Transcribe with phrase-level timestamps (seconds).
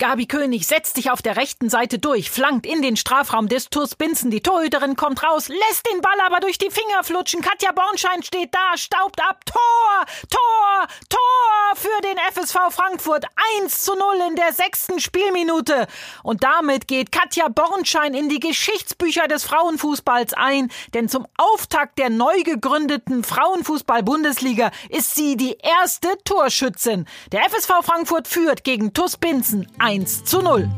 [0.00, 3.96] Gabi König setzt sich auf der rechten Seite durch, flankt in den Strafraum des Tours
[3.96, 4.30] Binzen.
[4.30, 7.42] Die Torhüterin kommt raus, lässt den Ball aber durch die Finger flutschen.
[7.42, 9.44] Katja Bornschein steht da, staubt ab.
[9.44, 13.24] Tor, Tor, Tor für den FSV Frankfurt.
[13.58, 15.88] 1 zu 0 in der sechsten Spielminute.
[16.22, 22.10] Und damit geht Katja Bornschein in die Geschichtsbücher des Frauenfußballs ein, denn zum Auftakt der
[22.10, 27.06] neu gegründeten Frauenfußball-Bundesliga ist sie die erste Torschützin.
[27.32, 30.68] Der FSV Frankfurt führt gegen TuS Binzen 1 zu 0.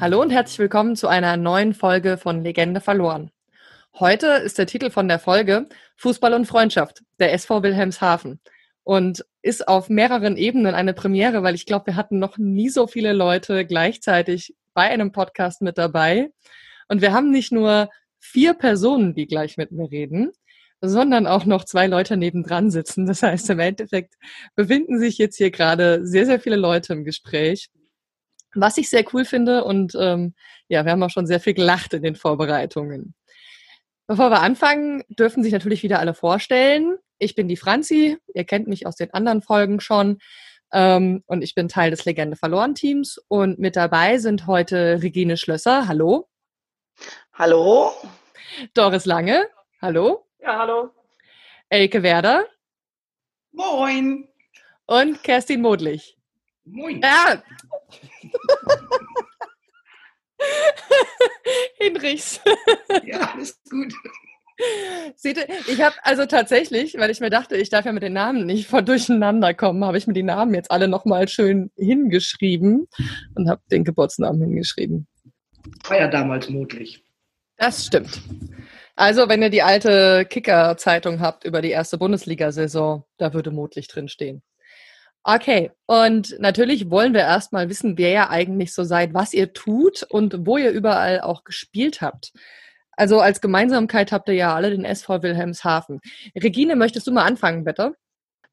[0.00, 3.30] Hallo und herzlich willkommen zu einer neuen Folge von Legende verloren.
[3.94, 8.40] Heute ist der Titel von der Folge Fußball und Freundschaft, der SV Wilhelmshaven.
[8.82, 12.88] Und ist auf mehreren Ebenen eine Premiere, weil ich glaube, wir hatten noch nie so
[12.88, 16.32] viele Leute gleichzeitig bei einem Podcast mit dabei.
[16.88, 20.32] Und wir haben nicht nur vier Personen, die gleich mit mir reden,
[20.80, 23.06] sondern auch noch zwei Leute nebendran sitzen.
[23.06, 24.14] Das heißt, im Endeffekt
[24.54, 27.68] befinden sich jetzt hier gerade sehr, sehr viele Leute im Gespräch.
[28.54, 30.34] Was ich sehr cool finde und ähm,
[30.68, 33.14] ja, wir haben auch schon sehr viel gelacht in den Vorbereitungen.
[34.06, 36.96] Bevor wir anfangen, dürfen sich natürlich wieder alle vorstellen.
[37.18, 40.18] Ich bin die Franzi, ihr kennt mich aus den anderen Folgen schon.
[40.72, 43.18] Ähm, und ich bin Teil des Legende verloren Teams.
[43.28, 45.88] Und mit dabei sind heute Regine Schlösser.
[45.88, 46.28] Hallo.
[47.32, 47.92] Hallo.
[48.74, 49.46] Doris Lange.
[49.80, 50.25] Hallo.
[50.46, 50.90] Ja, hallo.
[51.70, 52.46] Elke Werder.
[53.50, 54.28] Moin.
[54.86, 56.16] Und Kerstin Modlich.
[56.64, 57.00] Moin.
[57.02, 57.42] Ja.
[61.78, 62.40] Hinrichs.
[63.04, 63.92] Ja, alles gut.
[65.16, 68.12] Seht ihr, ich habe also tatsächlich, weil ich mir dachte, ich darf ja mit den
[68.12, 72.86] Namen nicht vor durcheinander kommen, habe ich mir die Namen jetzt alle nochmal schön hingeschrieben
[73.34, 75.08] und habe den Geburtsnamen hingeschrieben.
[75.88, 77.02] War ja damals möglich.
[77.56, 78.22] Das stimmt.
[78.96, 84.42] Also, wenn ihr die alte Kicker-Zeitung habt über die erste Bundesliga-Saison, da würde Motlich drinstehen.
[85.22, 90.04] Okay, und natürlich wollen wir erstmal wissen, wer ihr eigentlich so seid, was ihr tut
[90.04, 92.32] und wo ihr überall auch gespielt habt.
[92.92, 96.00] Also als Gemeinsamkeit habt ihr ja alle den SV Wilhelmshaven.
[96.34, 97.94] Regine, möchtest du mal anfangen, bitte?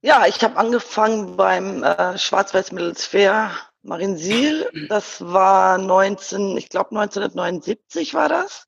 [0.02, 3.52] Ja, ich habe angefangen beim äh, Schwarz-Weiß Mittelsphäre
[3.84, 4.70] Mariensiel.
[4.90, 8.68] Das war 19, ich glaube 1979 war das.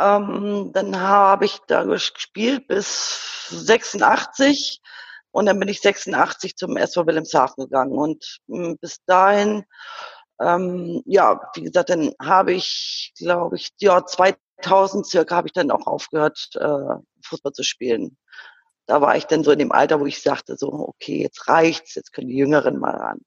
[0.00, 4.80] Ähm, dann habe ich da gespielt bis 86
[5.30, 9.64] und dann bin ich 86 zum SV Wilhelmshaven gegangen und mh, bis dahin,
[10.40, 15.70] ähm, ja, wie gesagt, dann habe ich, glaube ich, ja 2000 circa habe ich dann
[15.70, 16.94] auch aufgehört, äh,
[17.24, 18.16] Fußball zu spielen.
[18.86, 21.94] Da war ich dann so in dem Alter, wo ich sagte so, okay, jetzt reicht's,
[21.94, 23.18] jetzt können die Jüngeren mal ran.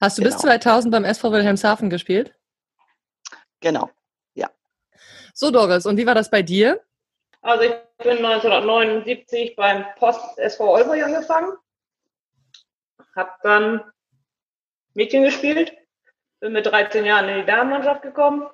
[0.00, 0.34] Hast du Genau.
[0.34, 2.34] bis 2000 beim SV Wilhelmshaven gespielt?
[3.60, 3.90] Genau.
[5.40, 6.84] So, Doris, und wie war das bei dir?
[7.40, 11.56] Also ich bin 1979 beim Post SV Olbrich angefangen.
[13.16, 13.82] Hab dann
[14.92, 15.74] Mädchen gespielt.
[16.40, 18.50] Bin mit 13 Jahren in die Damenmannschaft gekommen.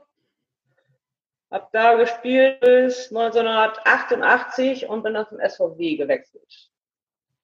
[1.51, 6.71] Hab da gespielt bis 1988 und bin dann zum SVW gewechselt.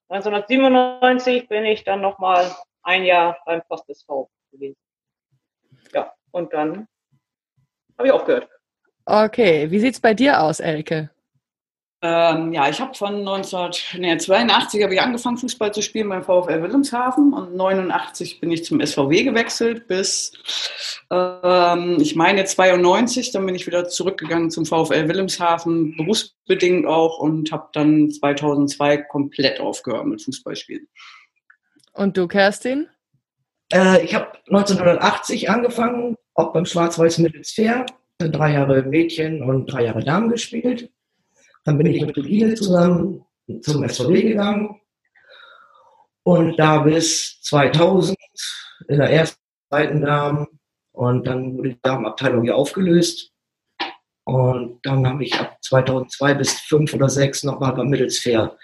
[0.09, 2.49] 1997 bin ich dann nochmal
[2.85, 4.79] ein Jahr beim Post SV gewesen.
[5.93, 6.87] Ja, und dann
[7.99, 8.49] habe ich aufgehört.
[9.05, 11.11] Okay, wie sieht's bei dir aus, Elke?
[12.05, 17.33] Ähm, ja, ich habe von 1982 habe ich angefangen, Fußball zu spielen beim VfL Wilhelmshaven
[17.33, 20.33] und 89 bin ich zum SVW gewechselt bis,
[21.13, 27.53] ähm, ich meine 92, dann bin ich wieder zurückgegangen zum VfL Wilhelmshaven, berufsbedingt auch und
[27.53, 30.89] habe dann 2002 komplett aufgehört mit Fußballspielen.
[31.93, 32.89] Und du, Kerstin?
[33.73, 39.85] Äh, ich habe 1980 angefangen, auch beim Schwarz-Weiß Mittelsphäre, dann drei Jahre Mädchen und drei
[39.85, 40.91] Jahre Damen gespielt.
[41.65, 43.25] Dann bin ich mit Regine zusammen
[43.61, 44.81] zum SVW gegangen
[46.25, 48.17] und da bis 2000
[48.89, 50.47] in der ersten, zweiten Damen
[50.93, 53.33] und dann wurde die Damenabteilung hier aufgelöst
[54.25, 58.59] und dann habe ich ab 2002 bis 5 oder 6 nochmal beim Mittelsphäre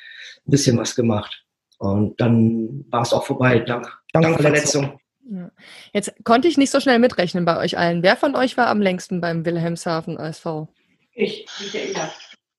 [0.46, 1.44] ein bisschen was gemacht
[1.78, 5.00] und dann war es auch vorbei, dank, dank Verletzung.
[5.30, 5.50] Ja.
[5.92, 8.02] Jetzt konnte ich nicht so schnell mitrechnen bei euch allen.
[8.02, 10.68] Wer von euch war am längsten beim Wilhelmshaven SV?
[11.12, 12.10] Ich, Michaela.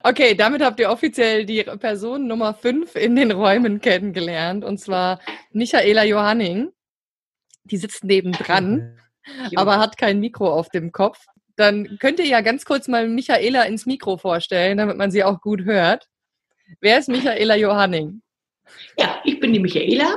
[0.01, 5.19] Okay, damit habt ihr offiziell die Person Nummer 5 in den Räumen kennengelernt, und zwar
[5.51, 6.69] Michaela Johanning.
[7.63, 8.97] Die sitzt nebendran,
[9.55, 11.25] aber hat kein Mikro auf dem Kopf.
[11.55, 15.41] Dann könnt ihr ja ganz kurz mal Michaela ins Mikro vorstellen, damit man sie auch
[15.41, 16.07] gut hört.
[16.79, 18.21] Wer ist Michaela Johanning?
[18.97, 20.15] Ja, ich bin die Michaela,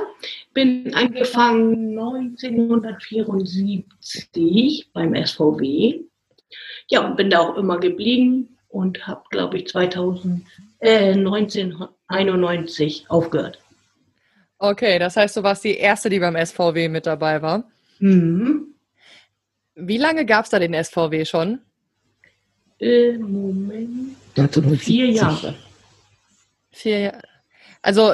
[0.53, 6.01] bin angefangen 1974 beim SVW.
[6.89, 10.43] Ja, und bin da auch immer geblieben und habe, glaube ich, 2011
[10.79, 13.59] äh, 1991 aufgehört.
[14.57, 17.69] Okay, das heißt, du warst die Erste, die beim SVW mit dabei war.
[17.99, 18.73] Mhm.
[19.75, 21.59] Wie lange gab es da den SVW schon?
[22.79, 24.15] Äh, Moment.
[24.37, 24.85] 1970.
[24.85, 25.55] Vier Jahre.
[26.71, 27.32] Vier Jahre.
[27.83, 28.13] Also,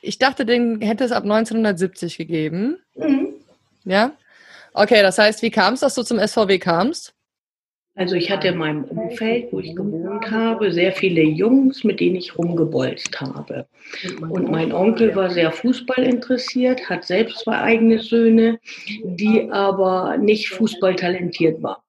[0.00, 2.78] ich dachte, den hätte es ab 1970 gegeben.
[2.96, 3.28] Mhm.
[3.84, 4.12] Ja?
[4.74, 7.14] Okay, das heißt, wie kam es, dass du zum SVW kamst?
[7.94, 12.16] Also ich hatte in meinem Umfeld, wo ich gewohnt habe, sehr viele Jungs, mit denen
[12.16, 13.66] ich rumgebolzt habe.
[14.30, 18.58] Und mein Onkel war sehr Fußball interessiert, hat selbst zwei eigene Söhne,
[19.04, 21.84] die aber nicht fußballtalentiert war,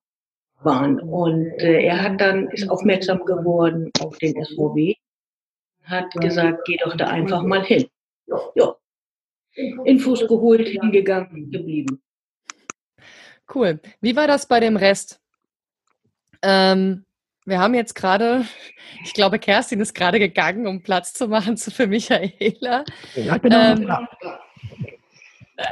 [0.62, 1.00] waren.
[1.00, 4.96] Und äh, er hat dann ist aufmerksam geworden auf den SVW,
[5.84, 7.88] hat gesagt, geh doch da einfach mal hin.
[8.56, 8.76] Ja.
[9.86, 12.02] Infos geholt, hingegangen, geblieben.
[13.54, 13.80] Cool.
[14.02, 15.20] Wie war das bei dem Rest?
[16.42, 17.06] Ähm,
[17.46, 18.46] wir haben jetzt gerade,
[19.04, 22.84] ich glaube, Kerstin ist gerade gegangen, um Platz zu machen zu- für Michaela.
[23.16, 23.74] Ja, genau.
[23.74, 24.08] Ähm.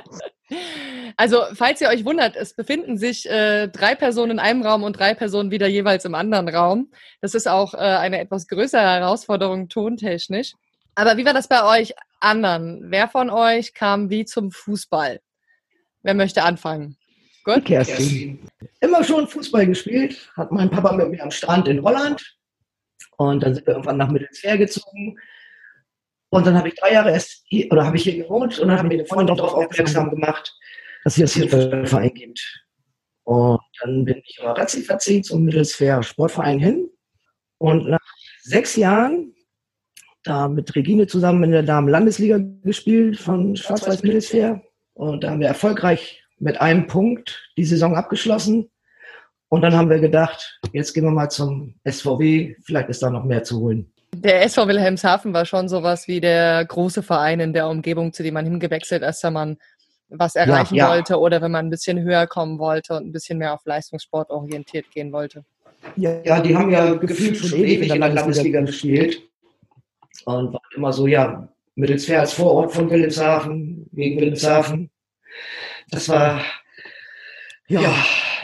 [1.17, 4.97] Also, falls ihr euch wundert, es befinden sich äh, drei Personen in einem Raum und
[4.97, 6.91] drei Personen wieder jeweils im anderen Raum.
[7.21, 10.53] Das ist auch äh, eine etwas größere Herausforderung tontechnisch.
[10.95, 12.91] Aber wie war das bei euch anderen?
[12.91, 15.21] Wer von euch kam wie zum Fußball?
[16.03, 16.97] Wer möchte anfangen?
[17.43, 17.65] Gut?
[17.65, 18.39] Kerstin.
[18.79, 22.37] Immer schon Fußball gespielt, hat mein Papa mit mir am Strand in Holland.
[23.17, 25.17] Und dann sind wir irgendwann nach Mittelsfer gezogen.
[26.31, 28.77] Und dann habe ich drei Jahre erst hier, oder habe ich hier gewohnt und dann
[28.77, 30.57] hat mir eine Freundin darauf aufmerksam gemacht,
[31.03, 32.65] dass es hier einen Verein gibt.
[33.23, 36.89] Und dann bin ich aber ratzi zum Mittelsfer Sportverein hin.
[37.57, 37.99] Und nach
[38.43, 39.35] sechs Jahren,
[40.23, 44.61] da mit Regine zusammen in der Damen-Landesliga gespielt von Schwarz-Weiß Mittelsfer.
[44.93, 48.71] Und da haben wir erfolgreich mit einem Punkt die Saison abgeschlossen.
[49.49, 53.25] Und dann haben wir gedacht, jetzt gehen wir mal zum SVW, vielleicht ist da noch
[53.25, 53.91] mehr zu holen.
[54.23, 58.35] Der SV Wilhelmshaven war schon sowas wie der große Verein in der Umgebung, zu dem
[58.35, 59.57] man hingewechselt ist, wenn man
[60.09, 60.89] was erreichen ja.
[60.89, 64.29] wollte oder wenn man ein bisschen höher kommen wollte und ein bisschen mehr auf Leistungssport
[64.29, 65.43] orientiert gehen wollte.
[65.95, 69.23] Ja, die haben ja gefühlt schon ewig in der Landesliga gespielt.
[70.25, 74.91] Und war immer so, ja, Mittelsfer als Vorort von Wilhelmshaven, gegen Wilhelmshaven.
[75.89, 76.41] Das war,
[77.67, 77.91] ja,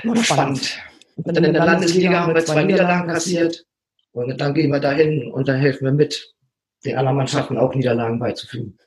[0.01, 0.80] immer spannend.
[1.18, 3.66] Und dann in der Landesliga haben wir zwei Niederlagen kassiert.
[4.17, 6.33] Und dann gehen wir dahin und dann helfen wir mit,
[6.83, 8.77] den anderen Mannschaften auch Niederlagen beizufügen.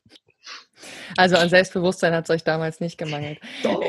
[1.17, 3.39] Also an Selbstbewusstsein hat es euch damals nicht gemangelt.
[3.63, 3.81] Doch.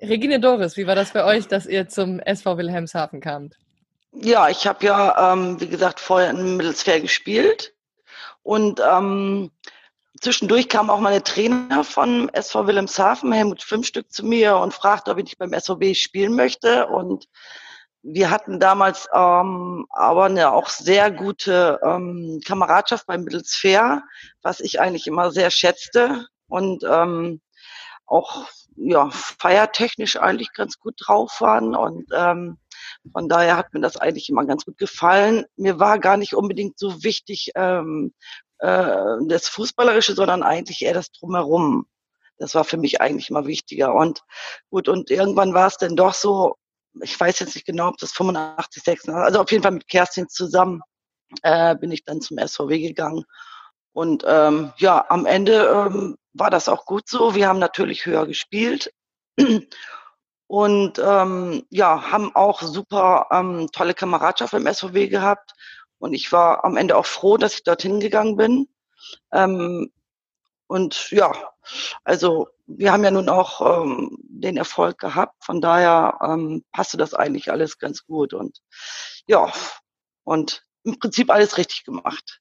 [0.00, 3.56] Regine Doris, wie war das bei euch, dass ihr zum SV Wilhelmshaven kamt?
[4.12, 7.74] Ja, ich habe ja, ähm, wie gesagt, vorher in Mittelsfair gespielt.
[8.42, 9.50] Und ähm,
[10.20, 15.18] zwischendurch kam auch meine Trainer von SV Wilhelmshaven, Helmut Fünfstück, zu mir und fragte, ob
[15.18, 16.86] ich nicht beim SVB spielen möchte.
[16.86, 17.26] Und
[18.02, 24.02] wir hatten damals ähm, aber eine auch sehr gute ähm, Kameradschaft beim Mittelsfair,
[24.42, 26.26] was ich eigentlich immer sehr schätzte.
[26.48, 27.40] Und ähm,
[28.06, 28.46] auch
[28.76, 31.74] ja, feiertechnisch eigentlich ganz gut drauf waren.
[31.74, 32.58] Und ähm,
[33.12, 35.44] von daher hat mir das eigentlich immer ganz gut gefallen.
[35.56, 38.12] Mir war gar nicht unbedingt so wichtig ähm,
[38.58, 41.86] äh, das Fußballerische, sondern eigentlich eher das Drumherum.
[42.38, 43.94] Das war für mich eigentlich immer wichtiger.
[43.94, 44.22] Und
[44.70, 46.56] gut, und irgendwann war es dann doch so,
[47.00, 50.28] ich weiß jetzt nicht genau, ob das 85, 86, also auf jeden Fall mit Kerstin
[50.28, 50.82] zusammen
[51.42, 53.24] äh, bin ich dann zum SVW gegangen.
[53.92, 57.34] Und ähm, ja, am Ende ähm, war das auch gut so.
[57.34, 58.92] Wir haben natürlich höher gespielt
[60.46, 65.52] und ähm, ja, haben auch super ähm, tolle Kameradschaft im SVW gehabt.
[65.98, 68.68] Und ich war am Ende auch froh, dass ich dorthin gegangen bin.
[69.32, 69.92] Ähm,
[70.72, 71.30] und ja,
[72.02, 75.34] also wir haben ja nun auch ähm, den Erfolg gehabt.
[75.44, 78.32] Von daher ähm, passte das eigentlich alles ganz gut.
[78.32, 78.56] Und
[79.26, 79.52] ja,
[80.24, 82.40] und im Prinzip alles richtig gemacht.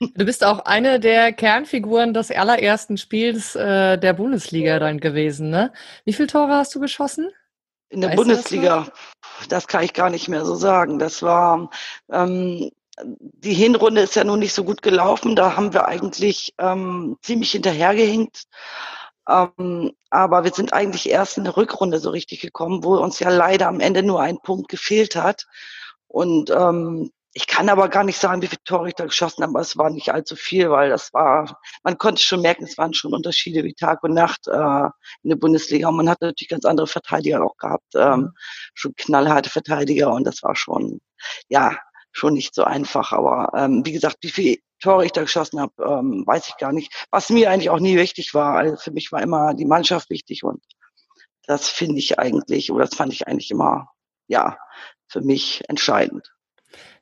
[0.00, 5.70] Du bist auch eine der Kernfiguren des allerersten Spiels äh, der Bundesliga dann gewesen, ne?
[6.06, 7.28] Wie viele Tore hast du geschossen?
[7.90, 8.88] In der Weißt du das Bundesliga,
[9.50, 10.98] das, kann ich gar nicht mehr so sagen.
[10.98, 11.68] Das war
[12.10, 12.70] ähm,
[13.04, 15.36] die Hinrunde ist ja nun nicht so gut gelaufen.
[15.36, 18.44] Da haben wir eigentlich ähm, ziemlich hinterhergehinkt.
[19.28, 23.30] Ähm, aber wir sind eigentlich erst in der Rückrunde so richtig gekommen, wo uns ja
[23.30, 25.46] leider am Ende nur ein Punkt gefehlt hat.
[26.08, 29.50] Und ähm, ich kann aber gar nicht sagen, wie viele Tore ich da geschossen habe,
[29.50, 32.94] aber es war nicht allzu viel, weil das war, man konnte schon merken, es waren
[32.94, 34.88] schon Unterschiede wie Tag und Nacht äh,
[35.22, 35.88] in der Bundesliga.
[35.88, 38.32] Und man hat natürlich ganz andere Verteidiger auch gehabt, ähm,
[38.72, 41.00] schon knallharte Verteidiger und das war schon,
[41.48, 41.76] ja,
[42.16, 43.12] schon nicht so einfach.
[43.12, 46.72] Aber ähm, wie gesagt, wie viele Tore ich da geschossen habe, ähm, weiß ich gar
[46.72, 46.92] nicht.
[47.10, 48.56] Was mir eigentlich auch nie wichtig war.
[48.56, 50.62] Also für mich war immer die Mannschaft wichtig und
[51.46, 53.90] das finde ich eigentlich, oder das fand ich eigentlich immer,
[54.26, 54.58] ja,
[55.08, 56.32] für mich entscheidend.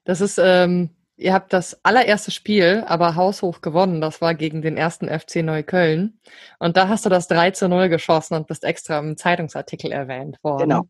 [0.05, 4.01] Das ist ähm, Ihr habt das allererste Spiel aber haushoch gewonnen.
[4.01, 6.19] Das war gegen den ersten FC Neukölln.
[6.59, 10.43] Und da hast du das 3 zu 0 geschossen und bist extra im Zeitungsartikel erwähnt
[10.43, 10.71] worden.
[10.71, 10.83] Genau.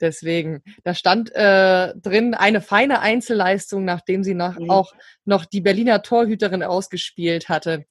[0.00, 4.68] Deswegen, da stand äh, drin eine feine Einzelleistung, nachdem sie noch, mhm.
[4.68, 4.92] auch
[5.24, 7.84] noch die Berliner Torhüterin ausgespielt hatte.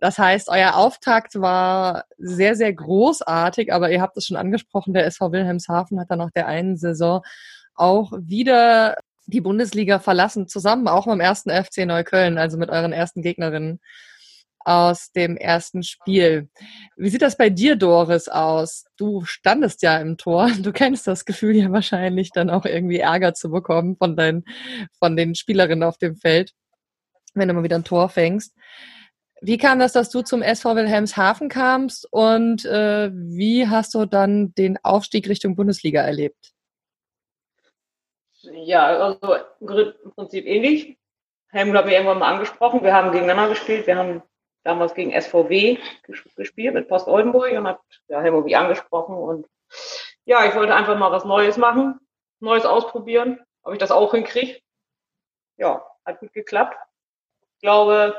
[0.00, 5.06] Das heißt, euer Auftakt war sehr, sehr großartig, aber ihr habt es schon angesprochen, der
[5.06, 7.22] SV Wilhelmshaven hat dann nach der einen Saison
[7.76, 13.22] auch wieder die Bundesliga verlassen, zusammen auch dem ersten FC Neukölln, also mit euren ersten
[13.22, 13.80] Gegnerinnen
[14.64, 16.48] aus dem ersten Spiel.
[16.96, 18.84] Wie sieht das bei dir, Doris, aus?
[18.96, 20.50] Du standest ja im Tor.
[20.62, 24.44] Du kennst das Gefühl ja wahrscheinlich, dann auch irgendwie Ärger zu bekommen von, deinen,
[24.98, 26.52] von den Spielerinnen auf dem Feld,
[27.34, 28.54] wenn du mal wieder ein Tor fängst.
[29.42, 34.54] Wie kam das, dass du zum SV Wilhelmshaven kamst und äh, wie hast du dann
[34.54, 36.53] den Aufstieg Richtung Bundesliga erlebt?
[38.52, 40.98] Ja, also im Prinzip ähnlich.
[41.48, 42.82] Helmut hat mich irgendwann mal angesprochen.
[42.82, 43.86] Wir haben gegeneinander gespielt.
[43.86, 44.22] Wir haben
[44.64, 45.78] damals gegen SVW
[46.36, 49.16] gespielt mit Post Oldenburg und hat ja, Helmut mich angesprochen.
[49.16, 49.46] Und
[50.24, 52.00] ja, ich wollte einfach mal was Neues machen,
[52.40, 54.60] Neues ausprobieren, ob ich das auch hinkriege.
[55.56, 56.76] Ja, hat gut geklappt.
[57.54, 58.16] Ich glaube,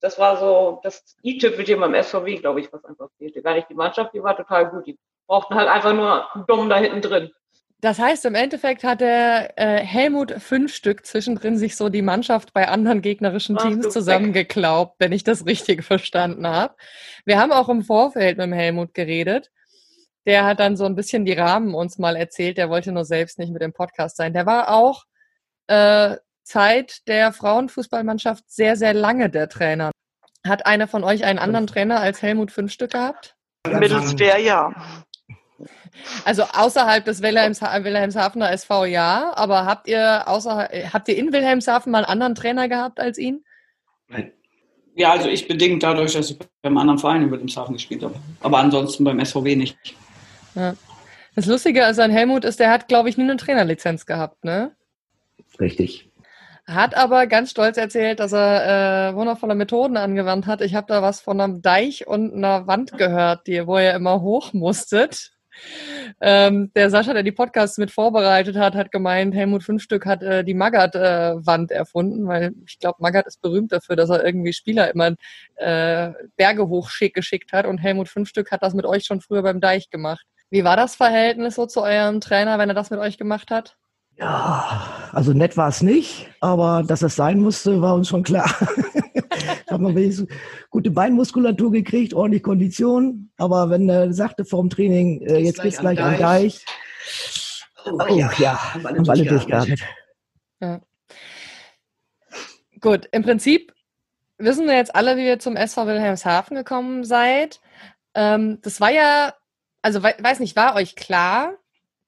[0.00, 3.42] das war so das i-Tüpfelchen beim SVW, glaube ich, was einfach fehlte.
[3.42, 4.86] Gar nicht die Mannschaft, die war total gut.
[4.86, 7.32] Die brauchten halt einfach nur einen Dumm da hinten drin.
[7.80, 12.54] Das heißt, im Endeffekt hat der äh, Helmut fünf Stück zwischendrin sich so die Mannschaft
[12.54, 16.74] bei anderen gegnerischen Teams zusammengeklaubt, wenn ich das richtig verstanden habe.
[17.26, 19.50] Wir haben auch im Vorfeld mit dem Helmut geredet.
[20.24, 22.56] Der hat dann so ein bisschen die Rahmen uns mal erzählt.
[22.56, 24.32] Der wollte nur selbst nicht mit dem Podcast sein.
[24.32, 25.04] Der war auch
[25.66, 29.90] äh, Zeit der Frauenfußballmannschaft sehr, sehr lange der Trainer.
[30.46, 33.36] Hat einer von euch einen anderen Trainer als Helmut fünf Stück gehabt?
[33.66, 34.72] Mittelswehr, ja.
[36.24, 41.90] Also außerhalb des Wilhelms, Wilhelmshavener SV ja, aber habt ihr außer, habt ihr in Wilhelmshaven
[41.90, 43.44] mal einen anderen Trainer gehabt als ihn?
[44.08, 44.32] Nein.
[44.94, 48.14] Ja, also ich bedingt dadurch, dass ich beim anderen Verein in Wilhelmshaven gespielt habe.
[48.40, 49.76] Aber ansonsten beim SVW nicht.
[50.54, 50.74] Ja.
[51.34, 54.74] Das Lustige also an Helmut ist, der hat, glaube ich, nie eine Trainerlizenz gehabt, ne?
[55.60, 56.10] Richtig.
[56.66, 60.62] Hat aber ganz stolz erzählt, dass er äh, wundervolle Methoden angewandt hat.
[60.62, 64.22] Ich habe da was von einem Deich und einer Wand gehört, die, wo ihr immer
[64.22, 65.35] hoch musstet.
[66.20, 70.44] Ähm, der Sascha, der die Podcasts mit vorbereitet hat, hat gemeint, Helmut Fünfstück hat äh,
[70.44, 74.92] die Magath-Wand äh, erfunden, weil ich glaube, Magath ist berühmt dafür, dass er irgendwie Spieler
[74.92, 75.14] immer
[75.56, 79.60] äh, Berge hochschick geschickt hat und Helmut Fünfstück hat das mit euch schon früher beim
[79.60, 80.26] Deich gemacht.
[80.50, 83.76] Wie war das Verhältnis so zu eurem Trainer, wenn er das mit euch gemacht hat?
[84.18, 88.50] Ja, also nett war es nicht, aber dass es sein musste, war uns schon klar.
[89.70, 90.28] haben wir wenigstens
[90.70, 93.30] gute Beinmuskulatur gekriegt, ordentlich Kondition.
[93.36, 96.64] Aber wenn er sagte vor dem Training, äh, jetzt geht's gleich am Deich.
[97.84, 99.80] Oh, oh ja, ja, haben alle, alle durchgeatmet.
[100.60, 100.80] Ja.
[102.80, 103.72] Gut, im Prinzip
[104.38, 107.60] wissen wir jetzt alle, wie ihr zum SV Wilhelmshaven gekommen seid.
[108.14, 109.34] Ähm, das war ja,
[109.82, 111.54] also we weiß nicht, war euch klar,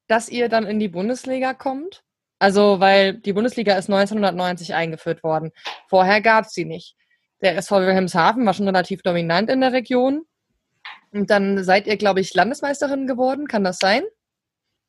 [0.09, 2.03] dass ihr dann in die Bundesliga kommt?
[2.41, 5.51] Also, weil die Bundesliga ist 1990 eingeführt worden.
[5.89, 6.97] Vorher gab es sie nicht.
[7.43, 10.23] Der SV Wilhelmshaven war schon relativ dominant in der Region.
[11.13, 13.47] Und dann seid ihr, glaube ich, Landesmeisterin geworden.
[13.47, 14.03] Kann das sein?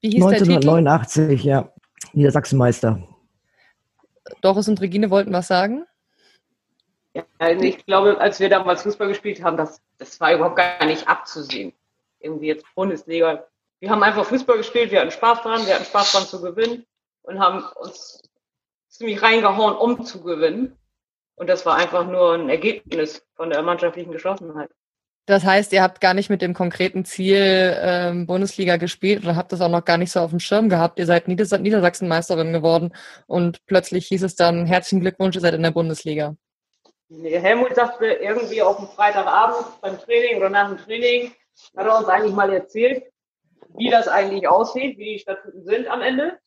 [0.01, 1.71] Wie hieß 1989, ja.
[2.13, 3.03] Niedersachsenmeister.
[4.41, 5.85] Doris und Regine wollten was sagen?
[7.13, 10.85] Ja, also ich glaube, als wir damals Fußball gespielt haben, das, das war überhaupt gar
[10.85, 11.73] nicht abzusehen.
[12.19, 13.47] Irgendwie jetzt Bundesliga.
[13.79, 16.86] Wir haben einfach Fußball gespielt, wir hatten Spaß dran, wir hatten Spaß dran zu gewinnen
[17.21, 18.21] und haben uns
[18.89, 20.77] ziemlich reingehauen, um zu gewinnen.
[21.36, 24.69] Und das war einfach nur ein Ergebnis von der mannschaftlichen Geschlossenheit.
[25.25, 29.51] Das heißt, ihr habt gar nicht mit dem konkreten Ziel ähm, Bundesliga gespielt oder habt
[29.51, 30.98] das auch noch gar nicht so auf dem Schirm gehabt.
[30.98, 32.93] Ihr seid Nieders Niedersachsenmeisterin geworden
[33.27, 36.36] und plötzlich hieß es dann, herzlichen Glückwunsch, ihr seid in der Bundesliga.
[37.09, 41.31] Nee, Helmut sagte irgendwie auf dem Freitagabend beim Training oder nach dem Training,
[41.77, 43.03] hat er uns eigentlich mal erzählt,
[43.79, 46.38] wie das eigentlich aussieht, wie die Statuten sind am Ende.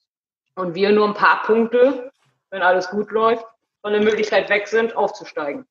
[0.54, 2.12] Und wir nur ein paar Punkte,
[2.50, 3.44] wenn alles gut läuft,
[3.80, 5.66] von der Möglichkeit weg sind, aufzusteigen.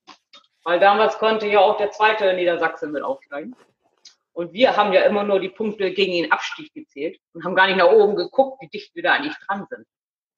[0.64, 3.56] Weil damals konnte ja auch der zweite Niedersachsen mit aufsteigen.
[4.34, 7.68] Und wir haben ja immer nur die Punkte gegen den Abstieg gezählt und haben gar
[7.68, 9.86] nicht nach oben geguckt, wie dicht wir da eigentlich dran sind.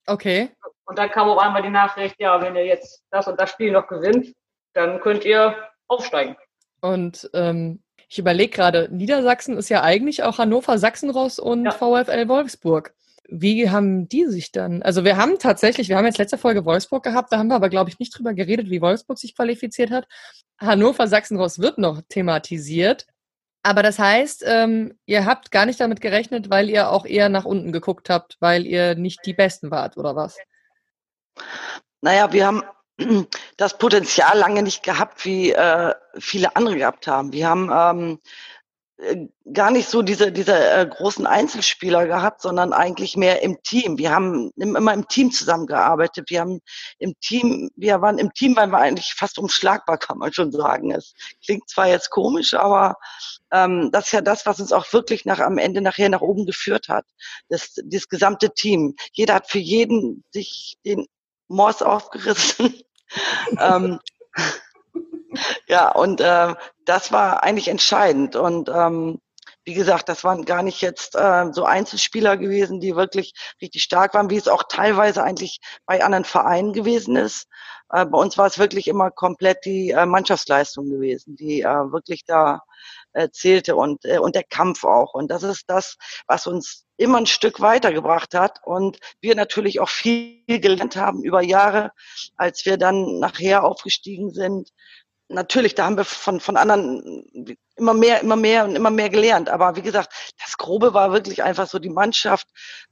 [0.06, 0.50] Okay.
[0.84, 3.72] Und dann kam auch einmal die Nachricht, ja, wenn ihr jetzt das und das Spiel
[3.72, 4.34] noch gewinnt,
[4.74, 6.36] dann könnt ihr aufsteigen.
[6.80, 11.70] Und ähm, ich überlege gerade, Niedersachsen ist ja eigentlich auch Hannover, Sachsenross und ja.
[11.72, 12.94] VfL Wolfsburg.
[13.28, 14.82] Wie haben die sich dann?
[14.82, 17.70] Also wir haben tatsächlich, wir haben jetzt letzte Folge Wolfsburg gehabt, da haben wir aber,
[17.70, 20.06] glaube ich, nicht drüber geredet, wie Wolfsburg sich qualifiziert hat.
[20.58, 23.06] Hannover Sachsenross wird noch thematisiert.
[23.62, 27.46] Aber das heißt, ähm, ihr habt gar nicht damit gerechnet, weil ihr auch eher nach
[27.46, 30.36] unten geguckt habt, weil ihr nicht die Besten wart, oder was?
[32.02, 32.62] Naja, wir haben
[33.56, 37.32] das Potenzial lange nicht gehabt, wie äh, viele andere gehabt haben.
[37.32, 38.20] Wir haben ähm,
[38.96, 43.98] äh, gar nicht so diese, diese äh, großen Einzelspieler gehabt, sondern eigentlich mehr im Team.
[43.98, 46.30] Wir haben immer im Team zusammengearbeitet.
[46.30, 46.60] Wir haben
[46.98, 50.92] im Team, wir waren im Team, weil wir eigentlich fast umschlagbar, kann man schon sagen.
[50.92, 52.96] Es klingt zwar jetzt komisch, aber
[53.50, 56.46] ähm, das ist ja das, was uns auch wirklich nach am Ende nachher nach oben
[56.46, 57.04] geführt hat.
[57.48, 58.94] Das, das gesamte Team.
[59.12, 61.06] Jeder hat für jeden sich den
[61.48, 62.74] Mors aufgerissen.
[63.58, 64.00] ähm,
[65.66, 68.36] ja, und äh, das war eigentlich entscheidend.
[68.36, 69.20] Und ähm,
[69.64, 73.32] wie gesagt, das waren gar nicht jetzt äh, so Einzelspieler gewesen, die wirklich
[73.62, 77.46] richtig stark waren, wie es auch teilweise eigentlich bei anderen Vereinen gewesen ist.
[77.90, 82.24] Äh, bei uns war es wirklich immer komplett die äh, Mannschaftsleistung gewesen, die äh, wirklich
[82.26, 82.60] da
[83.14, 85.14] äh, zählte und, äh, und der Kampf auch.
[85.14, 89.88] Und das ist das, was uns immer ein Stück weitergebracht hat und wir natürlich auch
[89.88, 91.90] viel gelernt haben über Jahre,
[92.36, 94.70] als wir dann nachher aufgestiegen sind
[95.28, 99.48] natürlich, da haben wir von, von anderen immer mehr, immer mehr und immer mehr gelernt.
[99.48, 102.48] Aber wie gesagt, das Grobe war wirklich einfach so die Mannschaft,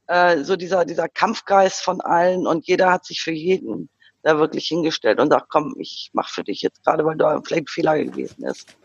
[0.07, 3.89] äh, so dieser, dieser Kampfgeist von allen und jeder hat sich für jeden
[4.23, 7.63] da wirklich hingestellt und sagt, komm, ich mach für dich jetzt gerade, weil da vielleicht
[7.63, 8.75] ein Fehler gewesen ist.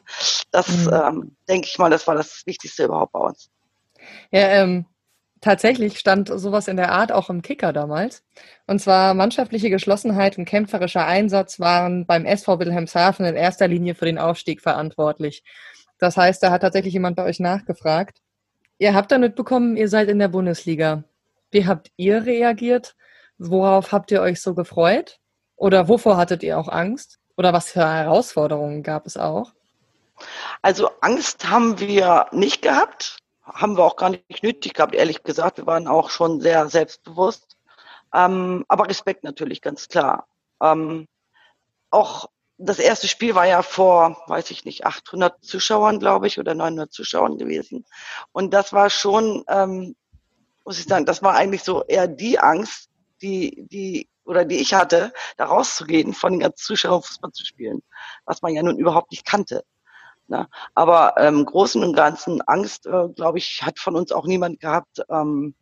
[0.51, 0.93] Das, mhm.
[0.93, 3.51] ähm, denke ich mal, das war das Wichtigste überhaupt bei uns.
[4.31, 4.87] Ja, ähm,
[5.41, 8.25] Tatsächlich stand sowas in der Art auch im Kicker damals.
[8.67, 14.07] Und zwar mannschaftliche Geschlossenheit und kämpferischer Einsatz waren beim SV Wilhelmshaven in erster Linie für
[14.07, 15.45] den Aufstieg verantwortlich.
[15.99, 18.19] Das heißt, da hat tatsächlich jemand bei euch nachgefragt.
[18.79, 21.05] Ihr habt dann mitbekommen, ihr seid in der Bundesliga.
[21.51, 22.97] Wie habt ihr reagiert?
[23.39, 25.21] Worauf habt ihr euch so gefreut?
[25.59, 27.19] Oder wovor hattet ihr auch Angst?
[27.37, 29.53] Oder was für Herausforderungen gab es auch?
[30.63, 33.19] Also Angst haben wir nicht gehabt
[33.53, 35.59] haben wir auch gar nicht nötig gehabt, ehrlich gesagt.
[35.59, 37.57] Wir waren auch schon sehr selbstbewusst.
[38.15, 40.27] Ähm, aber Respekt natürlich, ganz klar.
[40.63, 41.07] Ähm,
[41.91, 42.27] auch
[42.59, 46.93] das erste Spiel war ja vor, weiß ich nicht, 800 Zuschauern, glaube ich, oder 900
[46.93, 47.85] Zuschauern gewesen.
[48.33, 49.95] Und das war schon, ähm,
[50.65, 52.88] muss ich sagen, das war eigentlich so eher die Angst,
[53.23, 57.83] die, die, oder die ich hatte, da rauszugehen, von den ganzen Zuschauern Fußball zu spielen,
[58.25, 59.65] was man ja nun überhaupt nicht kannte.
[60.29, 60.47] Ne?
[60.75, 64.61] Aber im ähm, Großen und Ganzen Angst, äh, glaube ich, hat von uns auch niemand
[64.61, 65.03] gehabt.
[65.11, 65.55] Ähm,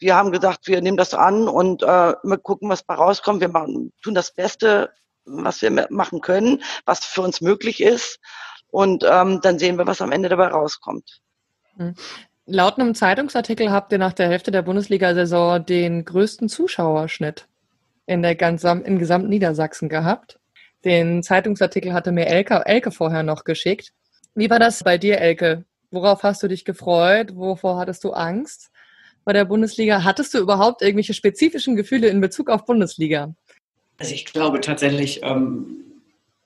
[0.00, 3.40] wir haben gesagt, wir nehmen das an und äh, gucken, was bei rauskommt.
[3.40, 4.92] Wir machen, tun das Beste,
[5.24, 8.18] was wir machen können, was für uns möglich ist.
[8.70, 11.20] Und ähm, dann sehen wir, was am Ende dabei rauskommt.
[12.50, 17.46] Laut einem Zeitungsartikel habt ihr nach der Hälfte der Bundesliga-Saison den größten Zuschauerschnitt
[18.06, 20.38] in der ganzen, in gesamt Niedersachsen gehabt.
[20.82, 23.92] Den Zeitungsartikel hatte mir Elke, Elke vorher noch geschickt.
[24.34, 25.66] Wie war das bei dir, Elke?
[25.90, 27.36] Worauf hast du dich gefreut?
[27.36, 28.70] Wovor hattest du Angst
[29.26, 30.02] bei der Bundesliga?
[30.02, 33.34] Hattest du überhaupt irgendwelche spezifischen Gefühle in Bezug auf Bundesliga?
[33.98, 35.84] Also ich glaube tatsächlich, ähm,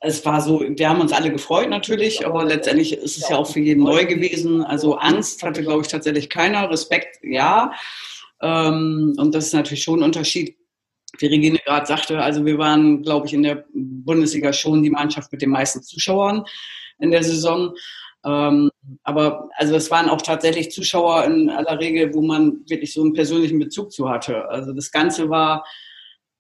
[0.05, 3.47] es war so, wir haben uns alle gefreut natürlich, aber letztendlich ist es ja auch
[3.47, 4.63] für jeden neu gewesen.
[4.63, 6.69] Also Angst hatte, glaube ich, tatsächlich keiner.
[6.69, 7.73] Respekt, ja.
[8.41, 10.57] Ähm, und das ist natürlich schon ein Unterschied.
[11.19, 15.31] Wie Regine gerade sagte, also wir waren, glaube ich, in der Bundesliga schon die Mannschaft
[15.31, 16.45] mit den meisten Zuschauern
[16.99, 17.73] in der Saison.
[18.25, 18.71] Ähm,
[19.05, 23.13] aber also es waren auch tatsächlich Zuschauer in aller Regel, wo man wirklich so einen
[23.13, 24.49] persönlichen Bezug zu hatte.
[24.49, 25.65] Also das Ganze war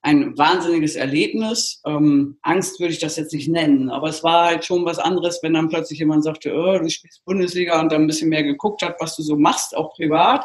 [0.03, 1.81] ein wahnsinniges Erlebnis.
[1.87, 5.41] Ähm, Angst würde ich das jetzt nicht nennen, aber es war halt schon was anderes,
[5.43, 8.83] wenn dann plötzlich jemand sagte, oh, du spielst Bundesliga und dann ein bisschen mehr geguckt
[8.83, 10.45] hat, was du so machst, auch privat.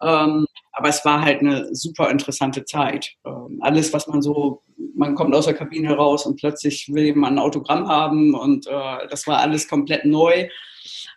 [0.00, 3.12] Ähm, aber es war halt eine super interessante Zeit.
[3.26, 4.62] Ähm, alles, was man so,
[4.94, 9.08] man kommt aus der Kabine raus und plötzlich will jemand ein Autogramm haben und äh,
[9.10, 10.48] das war alles komplett neu.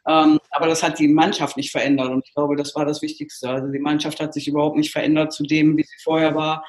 [0.08, 3.50] Ähm, aber das hat die Mannschaft nicht verändert und ich glaube, das war das Wichtigste.
[3.50, 6.64] Also die Mannschaft hat sich überhaupt nicht verändert zu dem, wie sie vorher war.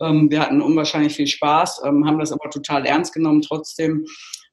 [0.00, 4.04] Ähm, wir hatten unwahrscheinlich viel Spaß, ähm, haben das aber total ernst genommen trotzdem.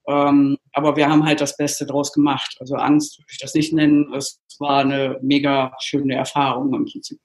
[0.07, 2.57] Ähm, aber wir haben halt das Beste draus gemacht.
[2.59, 4.13] Also Angst würde ich das nicht nennen.
[4.13, 7.19] Es war eine mega schöne Erfahrung im Prinzip.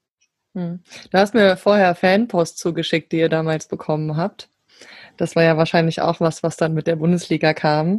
[0.54, 0.80] Hm.
[1.11, 4.48] Du hast mir vorher Fanpost zugeschickt, die ihr damals bekommen habt.
[5.16, 7.98] Das war ja wahrscheinlich auch was, was dann mit der Bundesliga kam.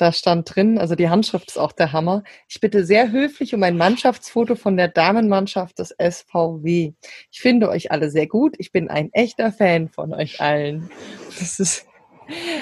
[0.00, 2.24] Da stand drin, also die Handschrift ist auch der Hammer.
[2.48, 6.94] Ich bitte sehr höflich um ein Mannschaftsfoto von der Damenmannschaft des SVW.
[7.30, 8.54] Ich finde euch alle sehr gut.
[8.56, 10.90] Ich bin ein echter Fan von euch allen.
[11.38, 11.86] Das ist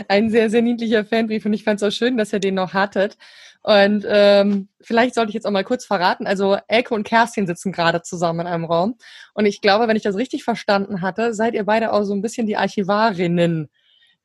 [0.09, 2.75] ein sehr, sehr niedlicher Fanbrief und ich fand es auch schön, dass ihr den noch
[2.75, 3.17] hattet.
[3.63, 6.27] Und ähm, vielleicht sollte ich jetzt auch mal kurz verraten.
[6.27, 8.99] Also Elke und Kerstin sitzen gerade zusammen in einem Raum.
[9.33, 12.23] Und ich glaube, wenn ich das richtig verstanden hatte, seid ihr beide auch so ein
[12.23, 13.69] bisschen die Archivarinnen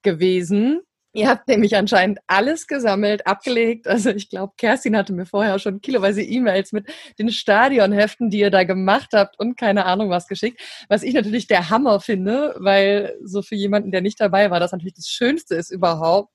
[0.02, 0.82] gewesen
[1.16, 3.88] Ihr habt nämlich anscheinend alles gesammelt, abgelegt.
[3.88, 6.88] Also ich glaube, Kerstin hatte mir vorher schon kiloweise E-Mails mit
[7.20, 10.60] den Stadionheften, die ihr da gemacht habt und keine Ahnung was geschickt.
[10.90, 14.72] Was ich natürlich der Hammer finde, weil so für jemanden, der nicht dabei war, das
[14.72, 16.34] natürlich das Schönste ist überhaupt,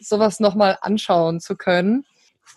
[0.00, 2.04] sowas nochmal anschauen zu können.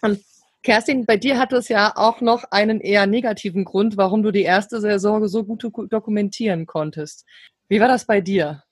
[0.04, 0.20] Und
[0.62, 4.44] Kerstin, bei dir hat es ja auch noch einen eher negativen Grund, warum du die
[4.44, 7.26] erste Saison so gut dokumentieren konntest.
[7.68, 8.64] Wie war das bei dir?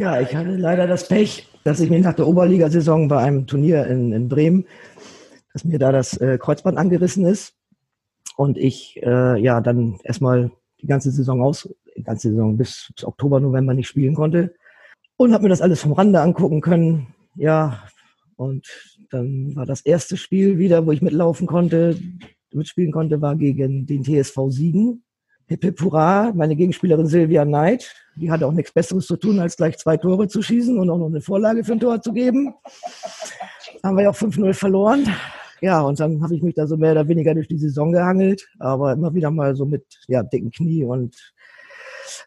[0.00, 3.86] Ja, ich hatte leider das Pech, dass ich mir nach der Oberligasaison bei einem Turnier
[3.86, 4.64] in, in Bremen,
[5.52, 7.52] dass mir da das äh, Kreuzband angerissen ist
[8.38, 13.04] und ich äh, ja dann erstmal die ganze Saison aus, die ganze Saison bis, bis
[13.04, 14.54] Oktober, November nicht spielen konnte
[15.18, 17.08] und habe mir das alles vom Rande angucken können.
[17.34, 17.82] Ja,
[18.36, 18.66] und
[19.10, 21.98] dann war das erste Spiel wieder, wo ich mitlaufen konnte,
[22.54, 25.02] mitspielen konnte, war gegen den TSV Siegen.
[25.58, 29.78] Hip Hurra, meine Gegenspielerin Silvia Neid, die hatte auch nichts Besseres zu tun, als gleich
[29.78, 32.54] zwei Tore zu schießen und auch noch eine Vorlage für ein Tor zu geben.
[33.82, 35.06] Haben wir ja auch 5-0 verloren.
[35.60, 38.48] Ja, und dann habe ich mich da so mehr oder weniger durch die Saison gehangelt,
[38.60, 41.16] aber immer wieder mal so mit ja, dicken Knie und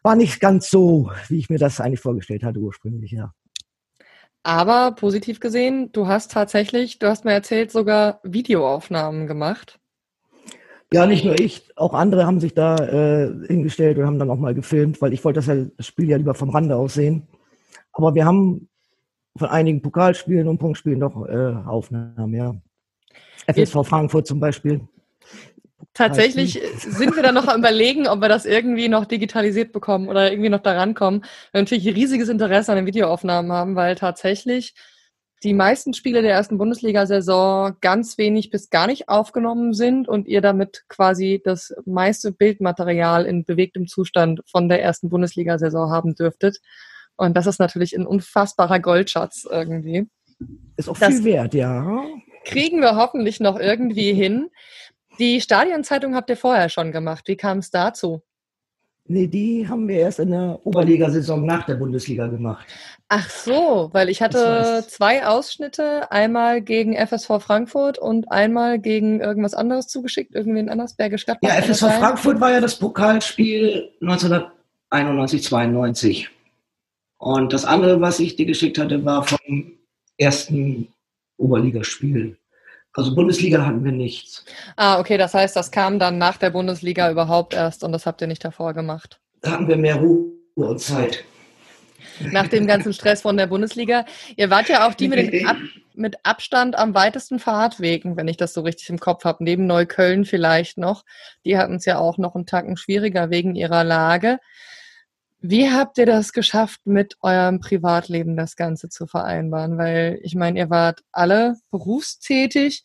[0.02, 3.32] war nicht ganz so, wie ich mir das eigentlich vorgestellt hatte ursprünglich, ja.
[4.42, 9.80] Aber positiv gesehen, du hast tatsächlich, du hast mir erzählt, sogar Videoaufnahmen gemacht.
[10.94, 14.38] Ja, nicht nur ich, auch andere haben sich da äh, hingestellt und haben dann auch
[14.38, 17.26] mal gefilmt, weil ich wollte das, ja, das Spiel ja lieber vom Rande aussehen.
[17.92, 18.68] Aber wir haben
[19.36, 22.54] von einigen Pokalspielen und Punktspielen doch äh, Aufnahmen, ja.
[23.52, 24.82] FSV Frankfurt zum Beispiel.
[25.94, 30.30] Tatsächlich sind wir da noch am überlegen, ob wir das irgendwie noch digitalisiert bekommen oder
[30.30, 31.24] irgendwie noch daran kommen.
[31.50, 34.74] Wir natürlich riesiges Interesse an den Videoaufnahmen haben, weil tatsächlich
[35.44, 40.40] die meisten Spiele der ersten Bundesliga-Saison ganz wenig bis gar nicht aufgenommen sind und ihr
[40.40, 46.58] damit quasi das meiste Bildmaterial in bewegtem Zustand von der ersten Bundesliga-Saison haben dürftet.
[47.16, 50.08] Und das ist natürlich ein unfassbarer Goldschatz irgendwie.
[50.76, 52.02] Ist auch das viel wert, ja.
[52.44, 54.48] Kriegen wir hoffentlich noch irgendwie hin.
[55.18, 57.28] Die Stadionzeitung habt ihr vorher schon gemacht.
[57.28, 58.22] Wie kam es dazu?
[59.06, 62.66] Nee, die haben wir erst in der Oberligasaison nach der Bundesliga gemacht.
[63.08, 69.52] Ach so, weil ich hatte zwei Ausschnitte, einmal gegen FSV Frankfurt und einmal gegen irgendwas
[69.52, 71.48] anderes zugeschickt, irgendwie in anders, Bergisch Gladbach.
[71.48, 76.30] Ja, FSV Frankfurt war ja das Pokalspiel 1991, 92.
[77.18, 79.72] Und das andere, was ich dir geschickt hatte, war vom
[80.16, 80.88] ersten
[81.36, 82.38] Oberligaspiel.
[82.94, 84.44] Also Bundesliga hatten wir nichts.
[84.76, 88.20] Ah, okay, das heißt, das kam dann nach der Bundesliga überhaupt erst und das habt
[88.20, 89.20] ihr nicht davor gemacht.
[89.42, 91.24] Da hatten wir mehr Ruhe und Zeit.
[92.30, 94.04] Nach dem ganzen Stress von der Bundesliga.
[94.36, 95.56] Ihr wart ja auch die mit, den Ab
[95.94, 100.24] mit Abstand am weitesten Fahrtwegen, wenn ich das so richtig im Kopf habe, neben Neukölln
[100.24, 101.04] vielleicht noch.
[101.44, 104.38] Die hatten es ja auch noch einen Tacken schwieriger wegen ihrer Lage.
[105.46, 109.76] Wie habt ihr das geschafft, mit eurem Privatleben das Ganze zu vereinbaren?
[109.76, 112.82] Weil ich meine, ihr wart alle berufstätig.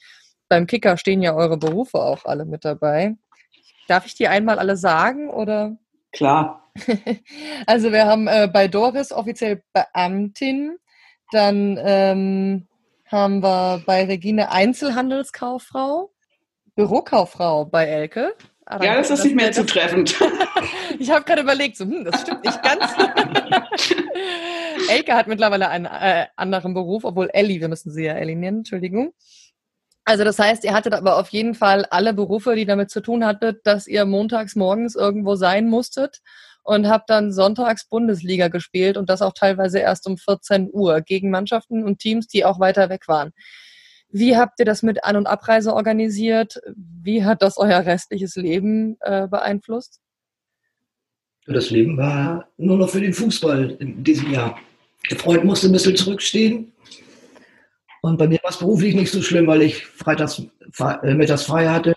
[0.49, 3.15] Beim Kicker stehen ja eure Berufe auch alle mit dabei.
[3.87, 5.77] Darf ich die einmal alle sagen oder?
[6.11, 6.69] Klar.
[7.65, 10.75] also wir haben äh, bei Doris offiziell Beamtin,
[11.31, 12.67] dann ähm,
[13.05, 16.11] haben wir bei Regine Einzelhandelskauffrau,
[16.75, 18.35] Bürokauffrau bei Elke.
[18.69, 20.15] Ja, das ist nicht mehr zutreffend.
[20.99, 22.85] ich habe gerade überlegt, so, hm, das stimmt nicht ganz.
[24.89, 28.59] Elke hat mittlerweile einen äh, anderen Beruf, obwohl Ellie, wir müssen sie ja Ellie nennen,
[28.59, 29.13] Entschuldigung.
[30.05, 33.25] Also das heißt, ihr hattet aber auf jeden Fall alle Berufe, die damit zu tun
[33.25, 36.19] hatten, dass ihr montags morgens irgendwo sein musstet
[36.63, 41.31] und habt dann sonntags Bundesliga gespielt und das auch teilweise erst um 14 Uhr gegen
[41.31, 43.31] Mannschaften und Teams, die auch weiter weg waren.
[44.11, 46.59] Wie habt ihr das mit An- und Abreise organisiert?
[46.75, 49.99] Wie hat das euer restliches Leben äh, beeinflusst?
[51.45, 54.59] Das Leben war nur noch für den Fußball in diesem Jahr.
[55.09, 56.71] Der Freund musste ein bisschen zurückstehen.
[58.01, 60.41] Und bei mir war es beruflich nicht so schlimm, weil ich freitags,
[61.03, 61.95] äh, mittags frei hatte.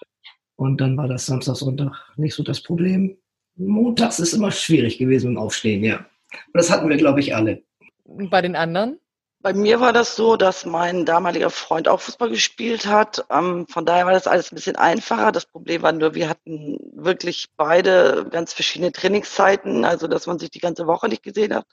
[0.57, 3.17] Und dann war das Samstag, Sonntag nicht so das Problem.
[3.57, 5.99] Montags ist immer schwierig gewesen im Aufstehen, ja.
[5.99, 7.63] Und das hatten wir, glaube ich, alle.
[8.05, 8.99] Bei den anderen?
[9.43, 13.25] Bei mir war das so, dass mein damaliger Freund auch Fußball gespielt hat.
[13.29, 15.33] Ähm, von daher war das alles ein bisschen einfacher.
[15.33, 20.51] Das Problem war nur, wir hatten wirklich beide ganz verschiedene Trainingszeiten, also dass man sich
[20.51, 21.67] die ganze Woche nicht gesehen hat.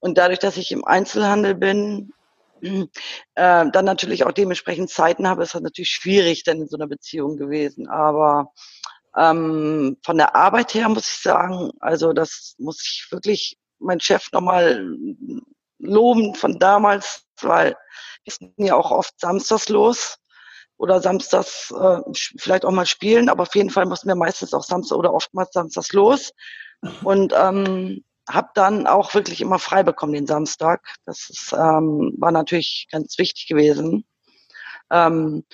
[0.00, 2.12] Und dadurch, dass ich im Einzelhandel bin,
[2.60, 2.86] äh,
[3.34, 7.36] dann natürlich auch dementsprechend Zeiten habe, ist das natürlich schwierig dann in so einer Beziehung
[7.36, 7.88] gewesen.
[7.88, 8.52] Aber
[9.16, 14.32] ähm, von der Arbeit her muss ich sagen, also das muss ich wirklich mein Chef
[14.32, 14.96] nochmal
[15.78, 17.76] loben von damals, weil
[18.24, 20.18] wir sind ja auch oft samstags los
[20.78, 22.00] oder samstags äh,
[22.38, 25.50] vielleicht auch mal spielen, aber auf jeden Fall mussten wir meistens auch samstags oder oftmals
[25.52, 26.32] samstags los.
[27.02, 30.86] Und ähm, habe dann auch wirklich immer frei bekommen den Samstag.
[31.04, 34.04] Das ist, ähm, war natürlich ganz wichtig gewesen.
[34.90, 35.44] Ähm,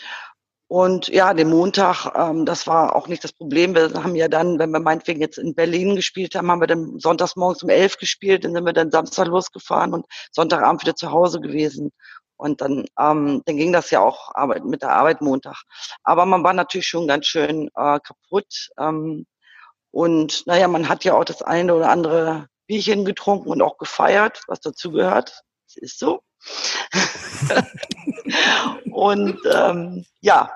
[0.72, 3.74] und ja, den Montag, ähm, das war auch nicht das Problem.
[3.74, 6.98] Wir haben ja dann, wenn wir meinetwegen jetzt in Berlin gespielt haben, haben wir dann
[6.98, 11.10] sonntags morgens um elf gespielt, dann sind wir dann Samstag losgefahren und Sonntagabend wieder zu
[11.10, 11.90] Hause gewesen.
[12.38, 15.62] Und dann, ähm, dann ging das ja auch Arbeit, mit der Arbeit Montag.
[16.04, 18.70] Aber man war natürlich schon ganz schön äh, kaputt.
[18.78, 19.26] Ähm,
[19.90, 24.40] und naja, man hat ja auch das eine oder andere Bierchen getrunken und auch gefeiert,
[24.46, 25.42] was dazu gehört.
[25.74, 26.22] Das ist so.
[28.92, 30.50] und ähm, ja,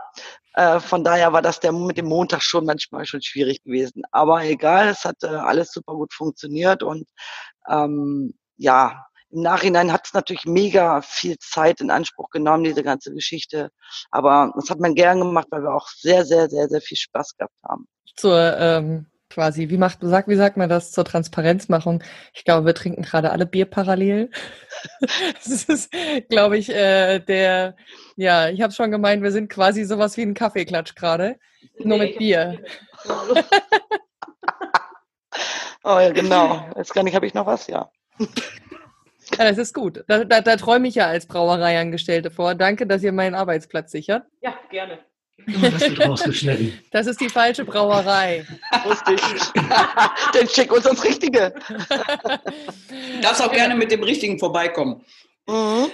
[0.54, 4.02] äh, von daher war das der mit dem Montag schon manchmal schon schwierig gewesen.
[4.10, 7.08] Aber egal, es hat äh, alles super gut funktioniert und
[7.68, 13.12] ähm, ja, im Nachhinein hat es natürlich mega viel Zeit in Anspruch genommen, diese ganze
[13.12, 13.70] Geschichte.
[14.10, 17.36] Aber das hat man gern gemacht, weil wir auch sehr, sehr, sehr, sehr viel Spaß
[17.36, 17.86] gehabt haben.
[18.16, 22.02] Zur ähm, quasi, wie macht, sag, wie sagt man das zur Transparenzmachung?
[22.34, 24.30] Ich glaube, wir trinken gerade alle Bier parallel.
[25.34, 25.92] das ist,
[26.28, 27.76] glaube ich, äh, der,
[28.16, 31.38] ja, ich habe schon gemeint, wir sind quasi sowas wie ein Kaffeeklatsch gerade,
[31.78, 32.62] nur mit Bier.
[35.84, 36.68] oh ja, genau.
[36.76, 37.90] Jetzt gar nicht, habe ich noch was, ja.
[38.18, 40.04] Ja, das ist gut.
[40.08, 42.54] Da, da, da träume ich ja als Brauereiangestellte vor.
[42.54, 44.24] Danke, dass ihr meinen Arbeitsplatz sichert.
[44.40, 45.00] Ja, gerne.
[45.46, 46.78] Das wird rausgeschnitten.
[46.90, 48.44] Das ist die falsche Brauerei.
[48.84, 49.62] Wusste ich.
[50.32, 51.54] Dann schick uns das Richtige.
[51.68, 51.74] Du
[53.22, 55.04] darfst auch gerne mit dem Richtigen vorbeikommen.
[55.46, 55.90] Mhm.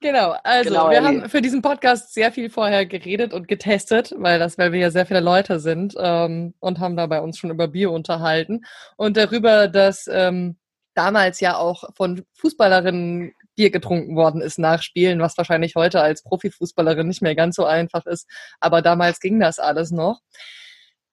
[0.00, 4.40] Genau, also Genau, wir haben für diesen Podcast sehr viel vorher geredet und getestet, weil
[4.40, 7.68] das, weil wir ja sehr viele Leute sind ähm, und haben dabei uns schon über
[7.68, 8.64] Bier unterhalten
[8.96, 10.56] und darüber, dass ähm,
[10.94, 16.22] damals ja auch von Fußballerinnen Bier getrunken worden ist nach Spielen, was wahrscheinlich heute als
[16.22, 18.28] Profifußballerin nicht mehr ganz so einfach ist,
[18.60, 20.20] aber damals ging das alles noch.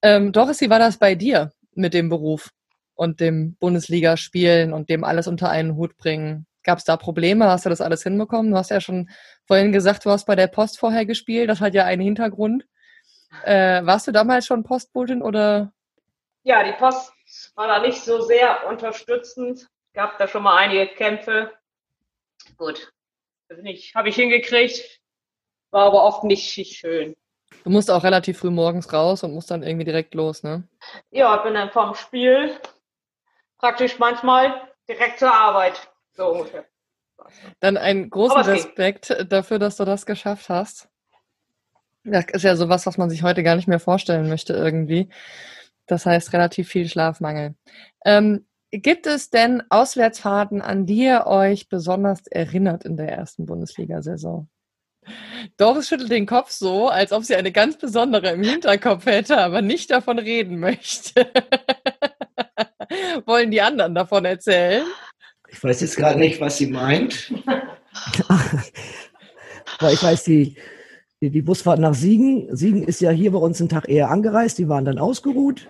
[0.02, 2.50] Ähm, Doris, wie war das bei dir mit dem Beruf
[2.96, 6.46] und dem Bundesligaspielen und dem alles unter einen Hut bringen?
[6.64, 7.48] Gab es da Probleme?
[7.48, 8.52] Hast du das alles hinbekommen?
[8.52, 9.10] Du hast ja schon
[9.46, 11.50] vorhin gesagt, du hast bei der Post vorher gespielt.
[11.50, 12.66] Das hat ja einen Hintergrund.
[13.44, 15.72] Äh, warst du damals schon Postbotin oder?
[16.44, 17.14] Ja, die Post
[17.56, 19.68] war da nicht so sehr unterstützend.
[19.94, 21.52] Gab da schon mal einige Kämpfe.
[22.60, 22.92] Gut,
[23.96, 25.00] habe ich hingekriegt,
[25.72, 27.16] war aber oft nicht schön.
[27.64, 30.68] Du musst auch relativ früh morgens raus und musst dann irgendwie direkt los, ne?
[31.10, 32.60] Ja, bin dann vom Spiel
[33.58, 35.90] praktisch manchmal direkt zur Arbeit.
[36.12, 36.66] So ungefähr.
[37.62, 38.48] Dann einen großen geht.
[38.48, 40.90] Respekt dafür, dass du das geschafft hast.
[42.04, 45.10] Das ist ja sowas, was man sich heute gar nicht mehr vorstellen möchte irgendwie.
[45.88, 47.56] Das heißt relativ viel Schlafmangel.
[48.04, 54.48] Ähm, gibt es denn Auswärtsfahrten, an die ihr euch besonders erinnert in der ersten Bundesliga-Saison?
[55.58, 59.62] Doris schüttelt den Kopf so, als ob sie eine ganz besondere im Hinterkopf hätte, aber
[59.62, 61.28] nicht davon reden möchte.
[63.26, 64.86] Wollen die anderen davon erzählen?
[65.50, 67.34] Ich weiß jetzt gerade nicht, was sie meint.
[69.80, 70.56] Weil ich weiß, die,
[71.22, 74.60] die, die Busfahrt nach Siegen, Siegen ist ja hier bei uns einen Tag eher angereist,
[74.60, 75.70] die waren dann ausgeruht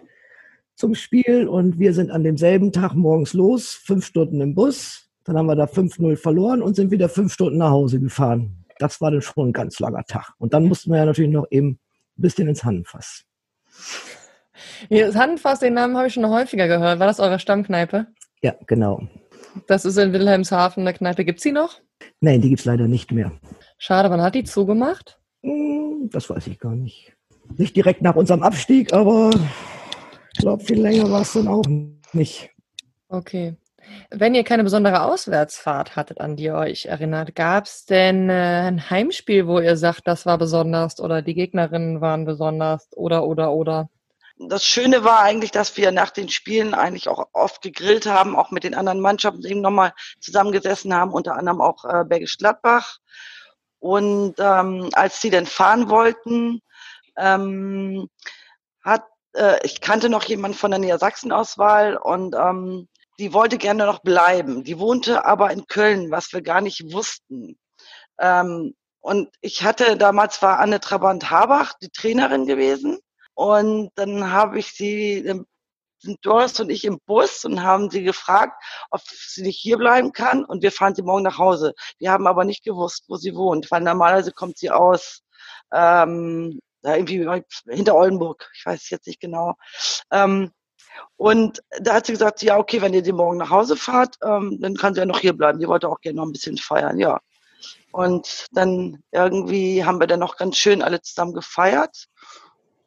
[0.79, 5.37] zum Spiel und wir sind an demselben Tag morgens los, fünf Stunden im Bus, dann
[5.37, 8.63] haben wir da 5-0 verloren und sind wieder fünf Stunden nach Hause gefahren.
[8.79, 10.31] Das war dann schon ein ganz langer Tag.
[10.37, 11.71] Und dann mussten wir ja natürlich noch eben
[12.17, 13.25] ein bisschen ins Handenfass.
[14.89, 16.99] Das Handenfass, den Namen habe ich schon häufiger gehört.
[16.99, 18.07] War das eure Stammkneipe?
[18.41, 19.01] Ja, genau.
[19.67, 21.25] Das ist in Wilhelmshaven eine Kneipe.
[21.25, 21.81] Gibt's die noch?
[22.21, 23.33] Nein, die gibt's leider nicht mehr.
[23.77, 25.19] Schade, wann hat die zugemacht?
[25.43, 27.13] Hm, Das weiß ich gar nicht.
[27.57, 29.31] Nicht direkt nach unserem Abstieg, aber
[30.39, 31.63] glaube, viel länger war es dann auch
[32.13, 32.49] nicht.
[33.09, 33.55] Okay.
[34.11, 38.89] Wenn ihr keine besondere Auswärtsfahrt hattet, an die ihr euch erinnert, gab's denn äh, ein
[38.89, 43.89] Heimspiel, wo ihr sagt, das war besonders oder die Gegnerinnen waren besonders oder oder oder?
[44.37, 48.51] Das Schöne war eigentlich, dass wir nach den Spielen eigentlich auch oft gegrillt haben, auch
[48.51, 52.99] mit den anderen Mannschaften eben nochmal zusammengesessen haben, unter anderem auch äh, Bergisch Gladbach.
[53.79, 56.61] Und ähm, als sie dann fahren wollten,
[57.17, 58.07] ähm,
[58.81, 59.03] hat
[59.35, 62.87] äh, ich kannte noch jemanden von der Niedersachsen-Auswahl und ähm,
[63.19, 64.63] die wollte gerne noch bleiben.
[64.63, 67.57] Die wohnte aber in Köln, was wir gar nicht wussten.
[68.19, 72.99] Ähm, und ich hatte damals war Anne Trabant-Habach die Trainerin gewesen.
[73.33, 75.23] Und dann habe ich sie,
[75.99, 78.61] sind Doris und ich im Bus und haben sie gefragt,
[78.91, 80.43] ob sie nicht hier bleiben kann.
[80.45, 81.73] Und wir fahren sie morgen nach Hause.
[81.99, 85.21] Wir haben aber nicht gewusst, wo sie wohnt, weil normalerweise kommt sie aus
[85.73, 87.27] ähm, da irgendwie
[87.67, 88.49] hinter Oldenburg.
[88.55, 89.55] Ich weiß jetzt nicht genau.
[90.11, 90.51] Ähm,
[91.17, 94.57] und da hat sie gesagt, ja, okay, wenn ihr sie morgen nach Hause fahrt, ähm,
[94.61, 95.59] dann kann sie ja noch hier bleiben.
[95.59, 97.19] Die wollte auch gerne noch ein bisschen feiern, ja.
[97.91, 102.05] Und dann irgendwie haben wir dann noch ganz schön alle zusammen gefeiert.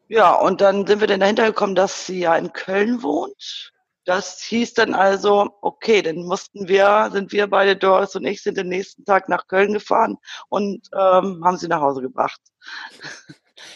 [0.08, 3.72] Ja, und dann sind wir dann dahinter gekommen, dass sie ja in Köln wohnt.
[4.04, 8.56] das hieß dann also, okay, dann mussten wir, sind wir beide, Doris und ich, sind
[8.56, 12.40] den nächsten Tag nach Köln gefahren und ähm, haben sie nach Hause gebracht.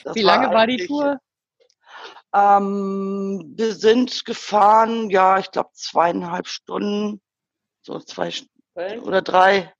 [0.05, 1.19] Das Wie lange war, war die Tour?
[2.35, 7.21] Ähm, wir sind gefahren, ja, ich glaube zweieinhalb Stunden,
[7.83, 8.31] so zwei
[8.75, 9.01] Köln?
[9.01, 9.73] oder drei.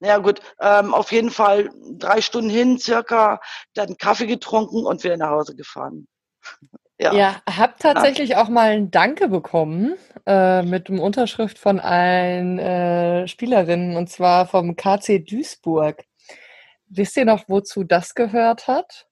[0.00, 3.40] Naja gut, ähm, auf jeden Fall drei Stunden hin circa,
[3.74, 6.08] dann Kaffee getrunken und wieder nach Hause gefahren.
[7.00, 8.40] Ja, ja hab tatsächlich ja.
[8.40, 14.46] auch mal ein Danke bekommen äh, mit einem Unterschrift von allen äh, Spielerinnen und zwar
[14.46, 16.04] vom KC Duisburg.
[16.86, 19.08] Wisst ihr noch, wozu das gehört hat?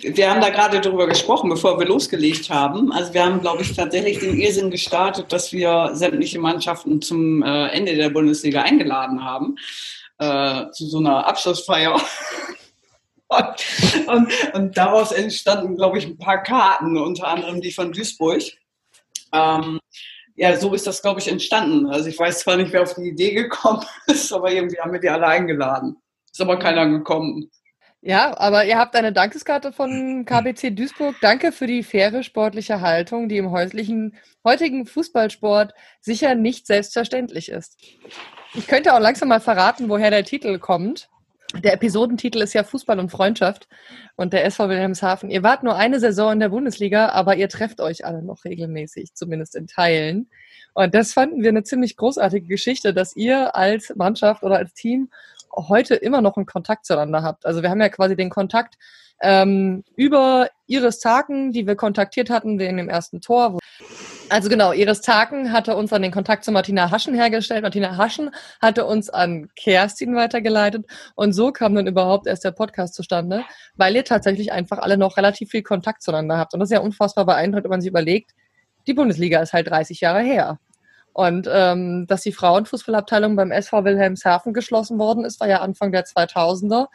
[0.00, 2.90] Wir haben da gerade darüber gesprochen, bevor wir losgelegt haben.
[2.92, 7.68] Also wir haben, glaube ich, tatsächlich den Irrsinn gestartet, dass wir sämtliche Mannschaften zum äh,
[7.68, 9.56] Ende der Bundesliga eingeladen haben,
[10.18, 12.00] äh, zu so einer Abschlussfeier.
[13.28, 18.42] Und, und, und, daraus entstanden, glaube ich, ein paar Karten, unter anderem die von Duisburg.
[19.32, 19.80] Ähm,
[20.34, 21.86] ja, so ist das, glaube ich, entstanden.
[21.86, 25.00] Also ich weiß zwar nicht, wer auf die Idee gekommen ist, aber irgendwie haben wir
[25.00, 25.96] die alle eingeladen.
[26.30, 27.50] Ist aber keiner gekommen.
[28.04, 31.14] Ja, aber ihr habt eine Dankeskarte von KBC Duisburg.
[31.20, 37.78] Danke für die faire sportliche Haltung, die im häuslichen, heutigen Fußballsport sicher nicht selbstverständlich ist.
[38.54, 41.10] Ich könnte auch langsam mal verraten, woher der Titel kommt.
[41.62, 43.68] Der Episodentitel ist ja Fußball und Freundschaft
[44.16, 45.30] und der SV Wilhelmshaven.
[45.30, 49.14] Ihr wart nur eine Saison in der Bundesliga, aber ihr trefft euch alle noch regelmäßig,
[49.14, 50.28] zumindest in Teilen.
[50.74, 55.10] Und das fanden wir eine ziemlich großartige Geschichte, dass ihr als Mannschaft oder als Team
[55.52, 57.46] heute immer noch einen Kontakt zueinander habt.
[57.46, 58.76] Also wir haben ja quasi den Kontakt
[59.22, 63.58] ähm, über Iris Taken, die wir kontaktiert hatten wegen dem ersten Tor.
[64.28, 67.62] Also genau, Iris Taken hatte uns dann den Kontakt zu Martina Haschen hergestellt.
[67.62, 70.86] Martina Haschen hatte uns an Kerstin weitergeleitet.
[71.14, 73.44] Und so kam dann überhaupt erst der Podcast zustande,
[73.76, 76.54] weil ihr tatsächlich einfach alle noch relativ viel Kontakt zueinander habt.
[76.54, 78.32] Und das ist ja unfassbar beeindruckend, wenn man sich überlegt,
[78.86, 80.58] die Bundesliga ist halt 30 Jahre her.
[81.12, 86.04] Und ähm, dass die Frauenfußballabteilung beim SV Wilhelmshaven geschlossen worden ist, war ja Anfang der
[86.04, 86.86] 2000er.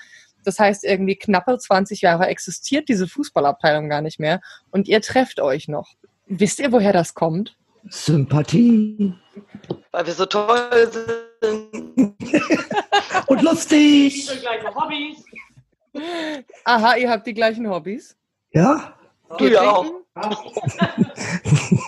[0.43, 4.41] Das heißt, irgendwie knappe 20 Jahre existiert diese Fußballabteilung gar nicht mehr.
[4.71, 5.93] Und ihr trefft euch noch.
[6.25, 7.57] Wisst ihr, woher das kommt?
[7.89, 9.13] Sympathie.
[9.91, 12.15] Weil wir so toll sind.
[13.27, 14.27] Und lustig.
[14.27, 15.23] Die gleichen Hobbys.
[16.65, 18.15] Aha, ihr habt die gleichen Hobbys?
[18.51, 18.93] Ja.
[19.37, 19.85] Du ja auch.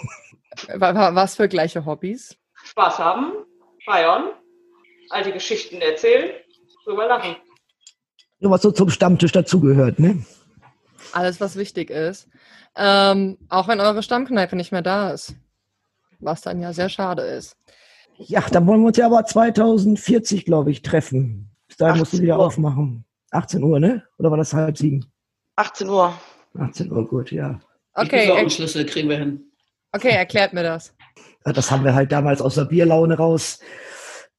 [0.76, 2.36] Was für gleiche Hobbys?
[2.64, 3.34] Spaß haben,
[3.86, 4.30] feiern,
[5.10, 6.32] alte Geschichten erzählen,
[6.86, 7.36] drüber lachen.
[8.40, 10.24] So was so zum Stammtisch dazugehört, ne?
[11.12, 12.30] Alles, was wichtig ist.
[12.76, 15.36] Ähm, auch wenn eure Stammkneipe nicht mehr da ist.
[16.20, 17.58] Was dann ja sehr schade ist.
[18.18, 21.50] Ja, dann wollen wir uns ja aber 2040, glaube ich, treffen.
[21.68, 22.46] Bis dahin musst du wieder Uhr.
[22.46, 23.06] aufmachen.
[23.32, 24.04] 18 Uhr, ne?
[24.18, 25.06] Oder war das halb sieben?
[25.56, 26.14] 18 Uhr.
[26.58, 27.60] 18 Uhr, gut, ja.
[27.94, 28.44] Okay.
[28.46, 29.49] Ich Schlüssel kriegen wir hin.
[29.92, 30.94] Okay, erklärt mir das.
[31.44, 33.60] Das haben wir halt damals aus der Bierlaune raus,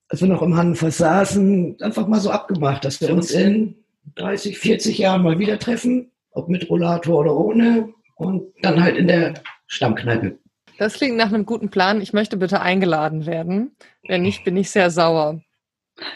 [0.08, 3.76] als wir noch im Hanfers saßen, einfach mal so abgemacht, dass wir uns in
[4.16, 9.08] 30, 40 Jahren mal wieder treffen, ob mit Rollator oder ohne, und dann halt in
[9.08, 9.34] der
[9.66, 10.38] Stammkneipe.
[10.78, 12.00] Das klingt nach einem guten Plan.
[12.00, 13.76] Ich möchte bitte eingeladen werden.
[14.06, 15.40] Wenn nicht, bin ich sehr sauer.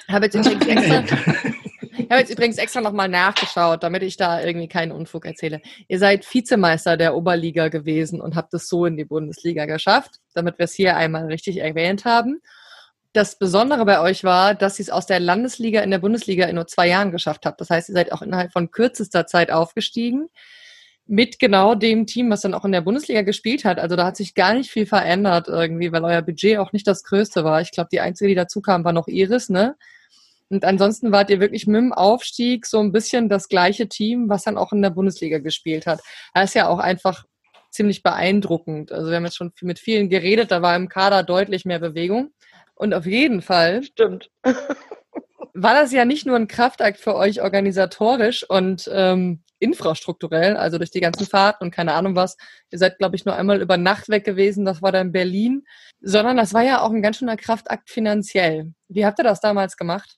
[0.09, 1.05] Habe jetzt übrigens extra,
[2.14, 5.61] habe jetzt übrigens extra nochmal nachgeschaut, damit ich da irgendwie keinen Unfug erzähle.
[5.88, 10.59] Ihr seid Vizemeister der Oberliga gewesen und habt es so in die Bundesliga geschafft, damit
[10.59, 12.40] wir es hier einmal richtig erwähnt haben.
[13.12, 16.57] Das Besondere bei euch war, dass ihr es aus der Landesliga in der Bundesliga in
[16.57, 17.61] nur zwei Jahren geschafft habt.
[17.61, 20.29] Das heißt, ihr seid auch innerhalb von kürzester Zeit aufgestiegen
[21.07, 23.79] mit genau dem Team, was dann auch in der Bundesliga gespielt hat.
[23.79, 27.05] Also da hat sich gar nicht viel verändert irgendwie, weil euer Budget auch nicht das
[27.05, 27.61] größte war.
[27.61, 29.77] Ich glaube, die einzige, die dazu kam, war noch Iris, ne?
[30.50, 34.44] Und ansonsten wart ihr wirklich mit dem Aufstieg so ein bisschen das gleiche Team, was
[34.44, 36.00] dann auch in der Bundesliga gespielt hat.
[36.35, 37.24] Das ist ja auch einfach
[37.70, 38.92] ziemlich beeindruckend.
[38.92, 42.30] Also wir haben jetzt schon mit vielen geredet, da war im Kader deutlich mehr Bewegung.
[42.74, 43.83] Und auf jeden Fall.
[43.83, 44.30] Stimmt.
[45.54, 50.90] war das ja nicht nur ein Kraftakt für euch organisatorisch und ähm, infrastrukturell, also durch
[50.90, 52.37] die ganzen Fahrten und keine Ahnung was.
[52.70, 55.64] Ihr seid, glaube ich, nur einmal über Nacht weg gewesen, das war dann Berlin,
[56.00, 58.72] sondern das war ja auch ein ganz schöner Kraftakt finanziell.
[58.88, 60.16] Wie habt ihr das damals gemacht?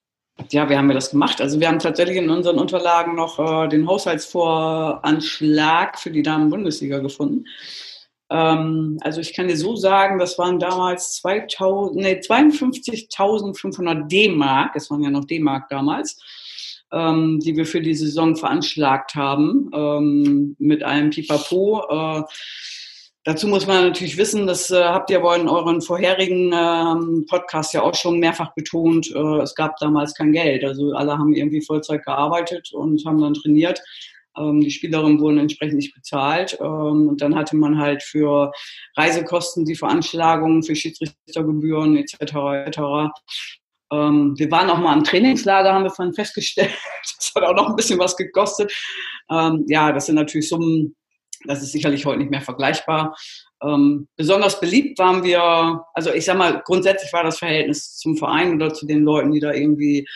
[0.51, 1.40] Ja, wie haben wir das gemacht?
[1.40, 7.46] Also wir haben tatsächlich in unseren Unterlagen noch äh, den Haushaltsvoranschlag für die Damen-Bundesliga gefunden.
[8.29, 15.03] Ähm, also ich kann dir so sagen, das waren damals nee, 52.500 D-Mark, es waren
[15.03, 16.20] ja noch D-Mark damals,
[16.93, 21.82] ähm, die wir für die Saison veranschlagt haben, ähm, mit einem Pipapo.
[21.89, 22.24] Äh,
[23.27, 27.72] Dazu muss man natürlich wissen, das äh, habt ihr aber in euren vorherigen ähm, Podcasts
[27.72, 30.62] ja auch schon mehrfach betont, äh, es gab damals kein Geld.
[30.64, 33.83] Also alle haben irgendwie Vollzeit gearbeitet und haben dann trainiert.
[34.39, 36.57] Ähm, die Spielerinnen wurden entsprechend nicht bezahlt.
[36.61, 38.53] Ähm, und dann hatte man halt für
[38.97, 42.20] Reisekosten, die Veranschlagungen, für Schiedsrichtergebühren etc.
[42.66, 42.79] etc.
[43.93, 46.70] Ähm, wir waren auch mal im Trainingslager, haben wir vorhin festgestellt.
[47.18, 48.72] Das hat auch noch ein bisschen was gekostet.
[49.31, 50.95] Ähm, ja, das sind natürlich Summen,
[51.47, 53.16] das ist sicherlich heute nicht mehr vergleichbar.
[53.62, 58.55] Ähm, besonders beliebt waren wir, also ich sag mal, grundsätzlich war das Verhältnis zum Verein
[58.55, 60.07] oder zu den Leuten, die da irgendwie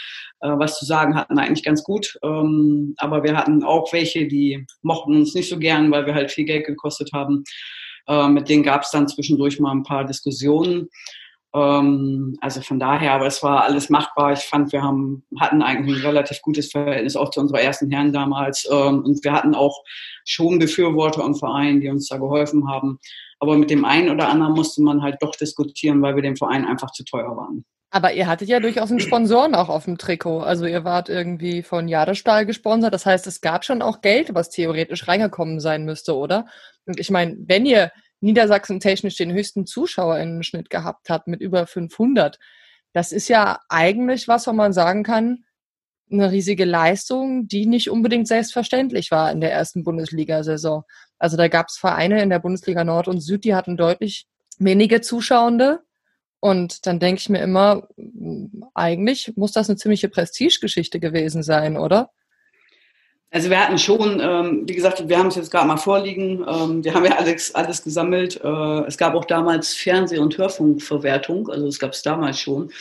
[0.40, 2.18] äh, was zu sagen hatten, eigentlich ganz gut.
[2.22, 6.30] Ähm, aber wir hatten auch welche, die mochten uns nicht so gern, weil wir halt
[6.30, 7.44] viel Geld gekostet haben.
[8.08, 10.88] Äh, mit denen gab es dann zwischendurch mal ein paar Diskussionen.
[11.54, 14.32] Ähm, also von daher, aber es war alles machbar.
[14.32, 18.12] Ich fand, wir haben, hatten eigentlich ein relativ gutes Verhältnis auch zu unserer ersten Herren
[18.12, 18.68] damals.
[18.70, 19.82] Ähm, und wir hatten auch
[20.24, 22.98] schon Befürworter und Vereine, die uns da geholfen haben.
[23.40, 26.64] Aber mit dem einen oder anderen musste man halt doch diskutieren, weil wir dem Verein
[26.64, 27.64] einfach zu teuer waren.
[27.92, 30.40] Aber ihr hattet ja durchaus einen Sponsoren auch auf dem Trikot.
[30.40, 32.94] Also ihr wart irgendwie von Jadestahl gesponsert.
[32.94, 36.46] Das heißt, es gab schon auch Geld, was theoretisch reingekommen sein müsste, oder?
[36.86, 37.90] Und ich meine, wenn ihr
[38.20, 42.38] Niedersachsen technisch den höchsten Zuschauerinnenschnitt gehabt hat mit über 500.
[42.92, 45.44] Das ist ja eigentlich was, wo man sagen kann,
[46.12, 50.82] eine riesige Leistung, die nicht unbedingt selbstverständlich war in der ersten Bundesliga-Saison.
[51.18, 54.26] Also da gab es Vereine in der Bundesliga Nord und Süd, die hatten deutlich
[54.58, 55.80] wenige Zuschauende.
[56.40, 57.86] Und dann denke ich mir immer,
[58.74, 62.10] eigentlich muss das eine ziemliche Prestigegeschichte gewesen sein, oder?
[63.32, 66.82] Also wir hatten schon, ähm, wie gesagt, wir haben es jetzt gerade mal vorliegen, ähm,
[66.82, 68.40] wir haben ja alles, alles gesammelt.
[68.42, 72.72] Äh, es gab auch damals Fernseh- und Hörfunkverwertung, also es gab es damals schon,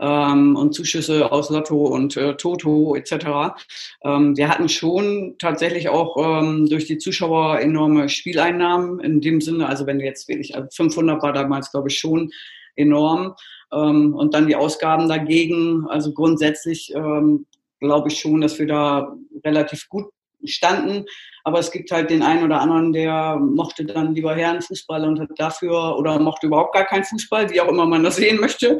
[0.00, 3.58] ähm, und Zuschüsse aus Lotto und äh, Toto etc.
[4.02, 9.68] Ähm, wir hatten schon tatsächlich auch ähm, durch die Zuschauer enorme Spieleinnahmen in dem Sinne,
[9.68, 12.30] also wenn du jetzt wirklich, also 500 war damals glaube ich schon
[12.76, 13.34] enorm.
[13.70, 17.44] Ähm, und dann die Ausgaben dagegen, also grundsätzlich ähm,
[17.80, 19.14] glaube ich schon, dass wir da
[19.44, 20.06] relativ gut
[20.44, 21.04] standen.
[21.44, 25.30] Aber es gibt halt den einen oder anderen, der mochte dann lieber Herrenfußball und hat
[25.36, 28.78] dafür oder mochte überhaupt gar keinen Fußball, wie auch immer man das sehen möchte.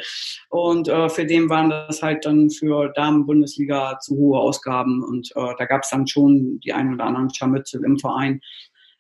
[0.50, 5.02] Und äh, für den waren das halt dann für Damen-Bundesliga zu hohe Ausgaben.
[5.02, 8.40] Und äh, da gab es dann schon die einen oder anderen Scharmützel im Verein.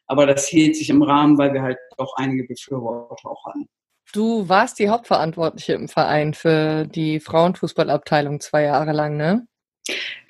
[0.06, 3.68] Aber das hielt sich im Rahmen, weil wir halt doch einige Befürworter auch hatten.
[4.14, 9.46] Du warst die Hauptverantwortliche im Verein für die Frauenfußballabteilung zwei Jahre lang, ne?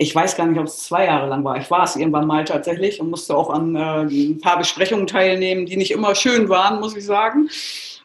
[0.01, 1.57] Ich weiß gar nicht, ob es zwei Jahre lang war.
[1.59, 5.66] Ich war es irgendwann mal tatsächlich und musste auch an äh, ein paar Besprechungen teilnehmen,
[5.66, 7.51] die nicht immer schön waren, muss ich sagen.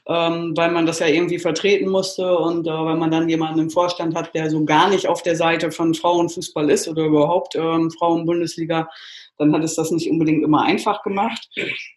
[0.05, 3.69] Ähm, weil man das ja irgendwie vertreten musste und äh, wenn man dann jemanden im
[3.69, 7.89] Vorstand hat, der so gar nicht auf der Seite von Frauenfußball ist oder überhaupt ähm,
[7.89, 8.89] Frauenbundesliga,
[9.37, 11.47] dann hat es das nicht unbedingt immer einfach gemacht.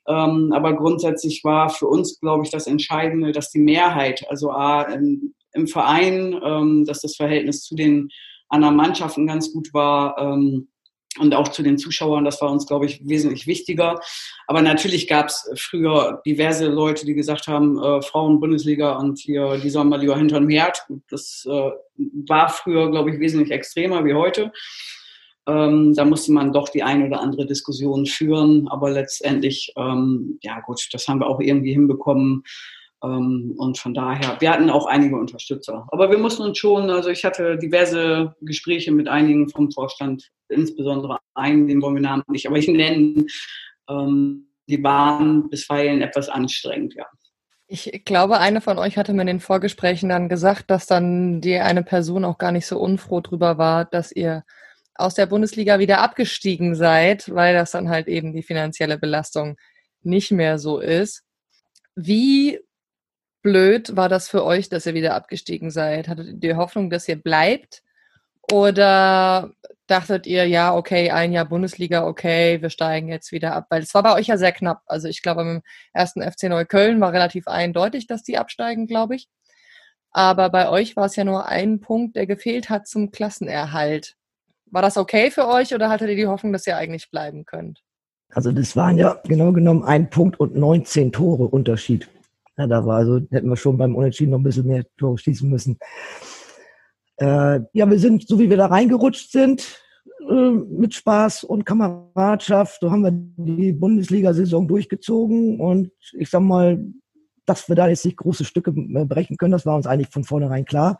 [0.07, 4.83] Ähm, aber grundsätzlich war für uns, glaube ich, das Entscheidende, dass die Mehrheit, also A,
[4.83, 8.11] im, im Verein, ähm, dass das Verhältnis zu den
[8.49, 10.19] anderen Mannschaften ganz gut war.
[10.19, 10.69] Ähm,
[11.19, 13.99] und auch zu den Zuschauern, das war uns, glaube ich, wesentlich wichtiger.
[14.47, 19.71] Aber natürlich gab es früher diverse Leute, die gesagt haben, äh, Frauen-Bundesliga und hier, die
[19.71, 20.85] sollen mal lieber hinterm Herd.
[21.09, 21.71] Das äh,
[22.29, 24.53] war früher, glaube ich, wesentlich extremer wie heute.
[25.49, 28.69] Ähm, da musste man doch die eine oder andere Diskussion führen.
[28.69, 32.43] Aber letztendlich, ähm, ja gut, das haben wir auch irgendwie hinbekommen.
[33.03, 35.87] Ähm, und von daher, wir hatten auch einige Unterstützer.
[35.89, 41.19] Aber wir mussten uns schon, also ich hatte diverse Gespräche mit einigen vom Vorstand, insbesondere
[41.35, 43.27] einen, den wollen wir nicht, aber ich nenne,
[43.89, 47.07] ähm, die waren bisweilen etwas anstrengend, ja.
[47.69, 51.57] Ich glaube, eine von euch hatte mir in den Vorgesprächen dann gesagt, dass dann die
[51.57, 54.45] eine Person auch gar nicht so unfroh drüber war, dass ihr
[54.95, 59.57] aus der Bundesliga wieder abgestiegen seid, weil das dann halt eben die finanzielle Belastung
[60.03, 61.25] nicht mehr so ist.
[61.97, 62.61] Wie
[63.47, 66.09] blöd war das für euch, dass ihr wieder abgestiegen seid?
[66.09, 67.85] Hattet ihr die Hoffnung, dass ihr bleibt?
[68.51, 69.53] Oder
[69.87, 73.67] dachtet ihr, ja, okay, ein Jahr Bundesliga, okay, wir steigen jetzt wieder ab?
[73.71, 74.83] Weil es war bei euch ja sehr knapp.
[74.87, 79.29] Also ich glaube, im ersten FC Neukölln war relativ eindeutig, dass die absteigen, glaube ich.
[80.11, 84.17] Aber bei euch war es ja nur ein Punkt, der gefehlt hat zum Klassenerhalt.
[84.73, 87.81] War das okay für euch oder hattet ihr die Hoffnung, dass ihr eigentlich bleiben könnt?
[88.33, 92.09] Also das waren ja genau genommen ein Punkt und 19 Tore Unterschied.
[92.57, 95.49] Ja, da war also, hätten wir schon beim Unentschieden noch ein bisschen mehr Tore schießen
[95.49, 95.79] müssen.
[97.19, 99.81] Äh, ja, wir sind, so wie wir da reingerutscht sind,
[100.29, 106.83] äh, mit Spaß und Kameradschaft, so haben wir die Bundesliga-Saison durchgezogen und ich sag mal,
[107.47, 110.25] dass wir da jetzt nicht große Stücke äh, brechen können, das war uns eigentlich von
[110.25, 110.99] vornherein klar.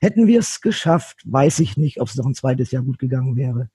[0.00, 3.36] Hätten wir es geschafft, weiß ich nicht, ob es noch ein zweites Jahr gut gegangen
[3.36, 3.70] wäre,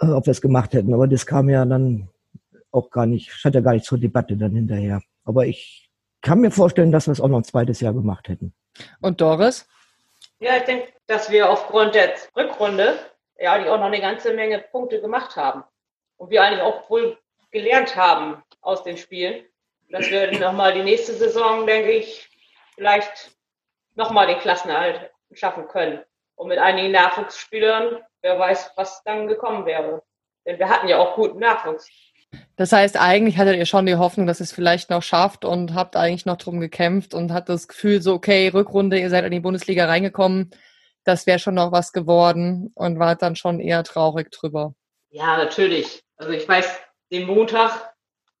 [0.00, 0.94] äh, ob wir es gemacht hätten.
[0.94, 2.08] Aber das kam ja dann
[2.70, 5.02] auch gar nicht, stand ja gar nicht zur Debatte dann hinterher.
[5.24, 5.83] Aber ich
[6.24, 8.54] kann mir vorstellen, dass wir es auch noch ein zweites Jahr gemacht hätten.
[9.00, 9.68] Und Doris?
[10.40, 12.98] Ja, ich denke, dass wir aufgrund der Rückrunde,
[13.38, 15.62] ja, die auch noch eine ganze Menge Punkte gemacht haben.
[16.16, 17.18] und wir eigentlich auch wohl
[17.50, 19.48] gelernt haben aus dem Spiel,
[19.90, 22.28] dass wir nochmal die nächste Saison, denke ich,
[22.74, 23.30] vielleicht
[23.94, 26.00] nochmal den Klassenerhalt schaffen können.
[26.36, 30.02] Und mit einigen Nachwuchsspielern, wer weiß, was dann gekommen wäre.
[30.46, 31.88] Denn wir hatten ja auch guten Nachwuchs.
[32.56, 35.96] Das heißt, eigentlich hattet ihr schon die Hoffnung, dass es vielleicht noch schafft und habt
[35.96, 39.40] eigentlich noch drum gekämpft und habt das Gefühl so, okay, Rückrunde, ihr seid in die
[39.40, 40.50] Bundesliga reingekommen,
[41.04, 44.74] das wäre schon noch was geworden und wart dann schon eher traurig drüber.
[45.10, 46.02] Ja, natürlich.
[46.16, 46.80] Also ich weiß,
[47.10, 47.94] den Montag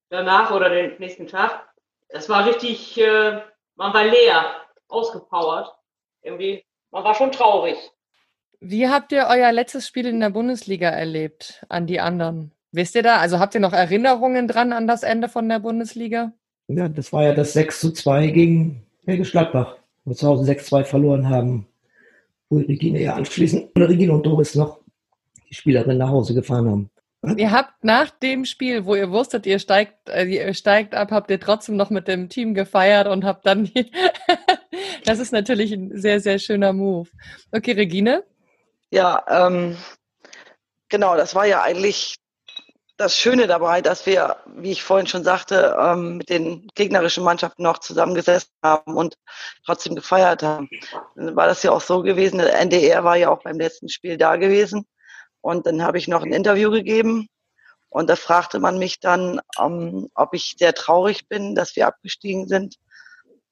[0.08, 1.68] danach oder den nächsten Tag,
[2.08, 3.40] das war richtig, äh,
[3.74, 4.54] man war leer,
[4.88, 5.74] ausgepowert.
[6.22, 7.76] Irgendwie, man war schon traurig.
[8.60, 12.53] Wie habt ihr euer letztes Spiel in der Bundesliga erlebt an die anderen?
[12.74, 13.18] Wisst ihr da?
[13.18, 16.32] Also habt ihr noch Erinnerungen dran an das Ende von der Bundesliga?
[16.66, 20.50] Ja, das war ja das 6 zu 2 gegen Helge Gladbach, wo wir zu Hause
[20.50, 21.68] 6-2 verloren haben.
[22.50, 24.80] Wo Regine ja anschließend, oder Regine und Doris noch
[25.48, 26.90] die Spielerin nach Hause gefahren haben.
[27.36, 31.30] Ihr habt nach dem Spiel, wo ihr wusstet, ihr steigt, äh, ihr steigt ab, habt
[31.30, 33.70] ihr trotzdem noch mit dem Team gefeiert und habt dann.
[35.04, 37.08] das ist natürlich ein sehr, sehr schöner Move.
[37.52, 38.24] Okay, Regine?
[38.90, 39.76] Ja, ähm,
[40.88, 42.16] genau, das war ja eigentlich
[42.96, 47.62] das Schöne dabei, dass wir, wie ich vorhin schon sagte, ähm, mit den gegnerischen Mannschaften
[47.62, 49.16] noch zusammengesessen haben und
[49.66, 50.68] trotzdem gefeiert haben.
[51.16, 54.16] Dann war das ja auch so gewesen, der NDR war ja auch beim letzten Spiel
[54.16, 54.86] da gewesen.
[55.40, 57.28] Und dann habe ich noch ein Interview gegeben
[57.94, 62.48] und da fragte man mich dann, ähm, ob ich sehr traurig bin, dass wir abgestiegen
[62.48, 62.76] sind.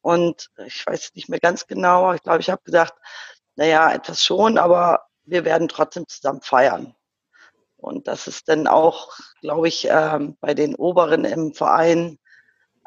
[0.01, 2.95] Und ich weiß nicht mehr ganz genau, ich glaube, ich habe gesagt,
[3.55, 6.95] naja, etwas schon, aber wir werden trotzdem zusammen feiern.
[7.83, 9.09] Und das ist dann auch,
[9.41, 12.19] glaube ich, ähm, bei den Oberen im Verein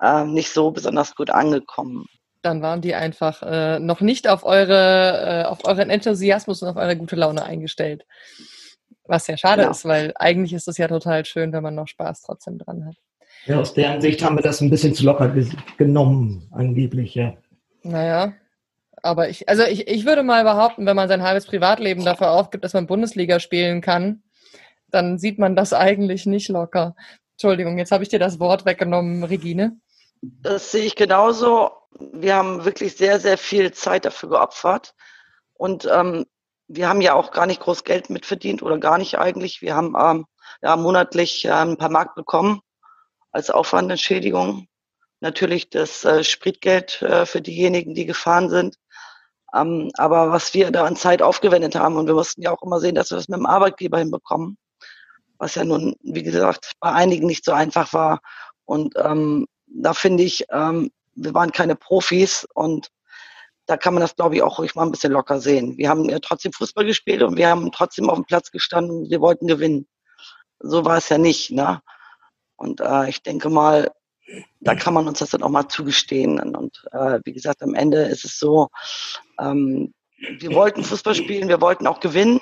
[0.02, 2.06] ähm, nicht so besonders gut angekommen.
[2.42, 6.76] Dann waren die einfach äh, noch nicht auf eure, äh, auf euren Enthusiasmus und auf
[6.78, 8.06] eure gute Laune eingestellt.
[9.08, 9.72] Was ja schade ja.
[9.72, 12.96] ist, weil eigentlich ist es ja total schön, wenn man noch Spaß trotzdem dran hat.
[13.46, 15.32] Ja, aus deren Sicht haben wir das ein bisschen zu locker
[15.78, 17.36] genommen, angeblich, ja.
[17.84, 18.34] Naja,
[19.04, 22.64] aber ich, also ich, ich würde mal behaupten, wenn man sein halbes Privatleben dafür aufgibt,
[22.64, 24.24] dass man Bundesliga spielen kann,
[24.90, 26.96] dann sieht man das eigentlich nicht locker.
[27.34, 29.78] Entschuldigung, jetzt habe ich dir das Wort weggenommen, Regine.
[30.22, 31.72] Das sehe ich genauso.
[32.00, 34.94] Wir haben wirklich sehr, sehr viel Zeit dafür geopfert.
[35.54, 36.26] Und ähm,
[36.68, 39.62] wir haben ja auch gar nicht groß Geld mitverdient oder gar nicht eigentlich.
[39.62, 40.26] Wir haben ähm,
[40.62, 42.62] ja, monatlich äh, ein paar Mark bekommen
[43.32, 44.68] als Aufwandentschädigung.
[45.20, 48.78] Natürlich das äh, Spritgeld äh, für diejenigen, die gefahren sind.
[49.54, 52.80] Ähm, aber was wir da an Zeit aufgewendet haben, und wir mussten ja auch immer
[52.80, 54.58] sehen, dass wir das mit dem Arbeitgeber hinbekommen,
[55.38, 58.20] was ja nun, wie gesagt, bei einigen nicht so einfach war.
[58.66, 62.90] Und ähm, da finde ich, ähm, wir waren keine Profis und
[63.66, 65.78] da kann man das, glaube ich, auch ruhig mal ein bisschen locker sehen.
[65.78, 69.22] Wir haben ja trotzdem Fußball gespielt und wir haben trotzdem auf dem Platz gestanden wir
[69.22, 69.88] wollten gewinnen.
[70.60, 71.52] So war es ja nicht.
[71.52, 71.82] Ne?
[72.56, 73.92] Und äh, ich denke mal,
[74.60, 76.40] da kann man uns das dann auch mal zugestehen.
[76.56, 78.70] Und äh, wie gesagt, am Ende ist es so,
[79.40, 82.40] ähm, wir wollten Fußball spielen, wir wollten auch gewinnen,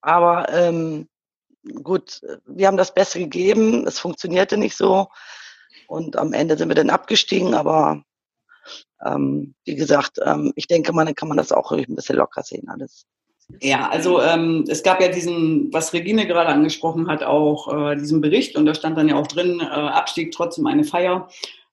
[0.00, 1.08] aber ähm,
[1.82, 5.08] gut, wir haben das Beste gegeben, es funktionierte nicht so
[5.86, 8.02] und am Ende sind wir dann abgestiegen, aber
[9.04, 12.42] ähm, wie gesagt, ähm, ich denke mal, dann kann man das auch ein bisschen locker
[12.42, 13.06] sehen alles.
[13.60, 18.20] Ja, also ähm, es gab ja diesen, was Regine gerade angesprochen hat, auch äh, diesen
[18.20, 21.28] Bericht und da stand dann ja auch drin, äh, Abstieg trotzdem eine Feier.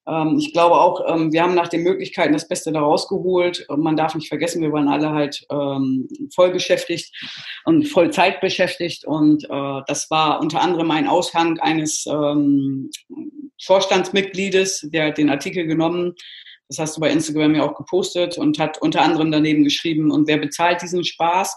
[0.08, 3.66] Ähm, ich glaube auch, ähm, wir haben nach den Möglichkeiten das Beste da rausgeholt.
[3.76, 7.14] Man darf nicht vergessen, wir waren alle halt ähm, voll beschäftigt
[7.66, 12.08] und voll Zeit beschäftigt und äh, das war unter anderem ein Aushang eines
[13.62, 16.14] Vorstandsmitgliedes, der hat den Artikel genommen
[16.70, 20.28] das hast du bei Instagram ja auch gepostet und hat unter anderem daneben geschrieben, und
[20.28, 21.56] wer bezahlt diesen Spaß?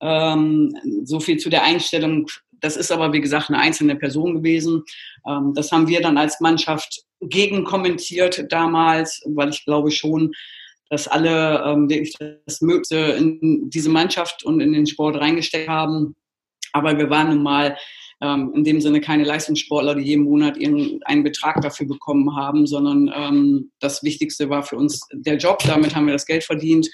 [0.00, 2.26] So viel zu der Einstellung.
[2.60, 4.84] Das ist aber, wie gesagt, eine einzelne Person gewesen.
[5.54, 10.32] Das haben wir dann als Mannschaft gegenkommentiert damals, weil ich glaube schon,
[10.90, 12.14] dass alle ähm, wirklich
[12.46, 16.14] das Mögliche in diese Mannschaft und in den Sport reingesteckt haben.
[16.72, 17.76] Aber wir waren nun mal
[18.24, 23.12] ähm, in dem Sinne keine Leistungssportler, die jeden Monat einen Betrag dafür bekommen haben, sondern
[23.14, 25.58] ähm, das Wichtigste war für uns der Job.
[25.66, 26.88] Damit haben wir das Geld verdient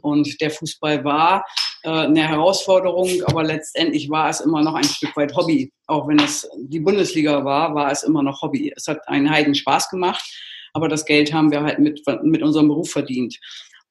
[0.00, 1.44] und der Fußball war
[1.84, 5.72] äh, eine Herausforderung, aber letztendlich war es immer noch ein Stück weit Hobby.
[5.86, 8.72] Auch wenn es die Bundesliga war, war es immer noch Hobby.
[8.74, 10.24] Es hat einen Heiden Spaß gemacht,
[10.72, 13.38] aber das Geld haben wir halt mit, mit unserem Beruf verdient.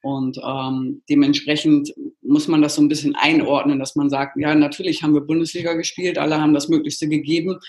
[0.02, 5.04] Und ähm, dementsprechend muss man das so ein bisschen einordnen, dass man sagt, ja, natürlich
[5.04, 7.60] haben wir Bundesliga gespielt, alle haben das Möglichste gegeben.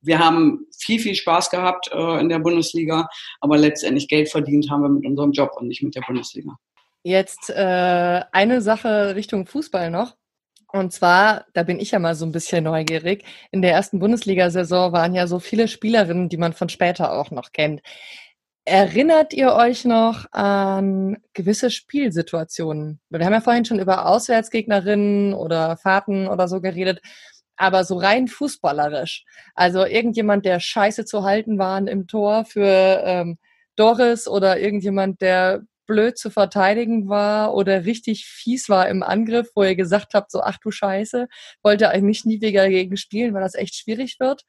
[0.00, 3.08] Wir haben viel, viel Spaß gehabt äh, in der Bundesliga,
[3.40, 6.56] aber letztendlich Geld verdient haben wir mit unserem Job und nicht mit der Bundesliga.
[7.04, 10.16] Jetzt äh, eine Sache Richtung Fußball noch.
[10.72, 13.24] Und zwar, da bin ich ja mal so ein bisschen neugierig.
[13.50, 17.52] In der ersten Bundesliga-Saison waren ja so viele Spielerinnen, die man von später auch noch
[17.52, 17.82] kennt.
[18.64, 23.00] Erinnert ihr euch noch an gewisse Spielsituationen?
[23.10, 27.00] Wir haben ja vorhin schon über Auswärtsgegnerinnen oder Fahrten oder so geredet,
[27.56, 29.24] aber so rein fußballerisch.
[29.56, 33.38] Also irgendjemand, der scheiße zu halten war im Tor für ähm,
[33.74, 39.64] Doris oder irgendjemand, der blöd zu verteidigen war oder richtig fies war im Angriff, wo
[39.64, 41.26] ihr gesagt habt, so ach du Scheiße,
[41.64, 44.44] wollte eigentlich nie wieder gegen spielen, weil das echt schwierig wird.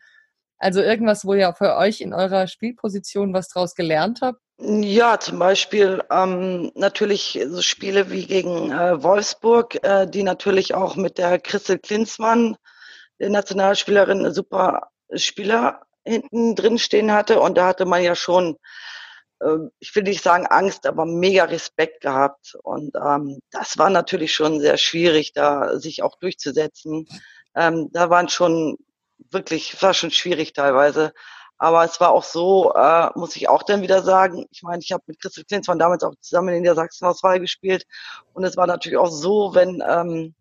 [0.58, 4.39] Also irgendwas, wo ihr für euch in eurer Spielposition was draus gelernt habt?
[4.60, 10.95] Ja, zum Beispiel ähm, natürlich so Spiele wie gegen äh, Wolfsburg, äh, die natürlich auch
[10.95, 12.56] mit der Christel Klinsmann,
[13.20, 17.39] der Nationalspielerin, super Spieler hinten drin stehen hatte.
[17.39, 18.58] Und da hatte man ja schon,
[19.39, 22.56] äh, ich will nicht sagen Angst, aber mega Respekt gehabt.
[22.64, 27.08] Und ähm, das war natürlich schon sehr schwierig, da sich auch durchzusetzen.
[27.56, 28.78] Ähm, da waren schon
[29.32, 31.13] wirklich, war schon schwierig teilweise.
[31.57, 34.91] Aber es war auch so, äh, muss ich auch dann wieder sagen, ich meine, ich
[34.91, 37.86] habe mit Christoph Klinsmann damals auch zusammen in der Sachsenauswahl gespielt.
[38.34, 40.36] Und es war natürlich auch so, wenn ähm,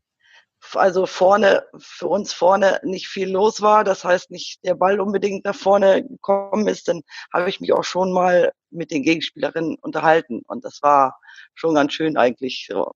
[0.74, 5.44] also vorne, für uns vorne nicht viel los war, das heißt nicht der Ball unbedingt
[5.44, 7.02] nach vorne gekommen ist, dann
[7.32, 10.42] habe ich mich auch schon mal mit den Gegenspielerinnen unterhalten.
[10.46, 11.18] Und das war
[11.54, 12.68] schon ganz schön eigentlich.
[12.70, 12.92] So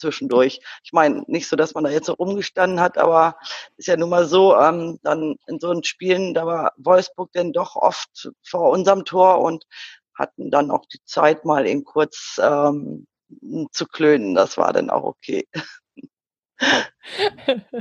[0.00, 0.60] zwischendurch.
[0.82, 3.36] Ich meine, nicht so, dass man da jetzt so rumgestanden hat, aber
[3.76, 7.52] ist ja nun mal so, ähm, dann in so einen Spielen, da war Wolfsburg denn
[7.52, 9.64] doch oft vor unserem Tor und
[10.18, 13.06] hatten dann auch die Zeit, mal eben kurz ähm,
[13.72, 14.34] zu klönen.
[14.34, 15.46] Das war dann auch okay.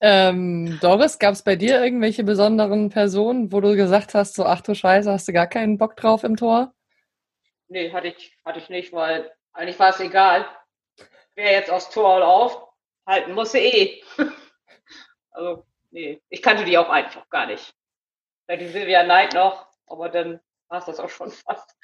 [0.00, 4.62] ähm, Doris, gab es bei dir irgendwelche besonderen Personen, wo du gesagt hast, so ach
[4.62, 6.72] du Scheiße, hast du gar keinen Bock drauf im Tor?
[7.68, 10.46] Nee, hatte ich, hatte ich nicht, weil eigentlich war es egal
[11.34, 12.72] wer jetzt aus Tor oder auf
[13.06, 14.02] halten musste eh.
[15.30, 17.74] also, nee, ich kannte die auch einfach gar nicht.
[18.46, 21.76] Bei die Silvia Knight noch, aber dann war es das auch schon fast.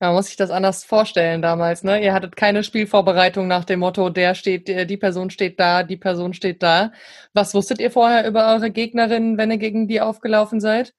[0.00, 2.00] Man muss sich das anders vorstellen damals, ne?
[2.00, 6.34] Ihr hattet keine Spielvorbereitung nach dem Motto, der steht, die Person steht da, die Person
[6.34, 6.92] steht da.
[7.32, 10.94] Was wusstet ihr vorher über eure Gegnerinnen, wenn ihr gegen die aufgelaufen seid?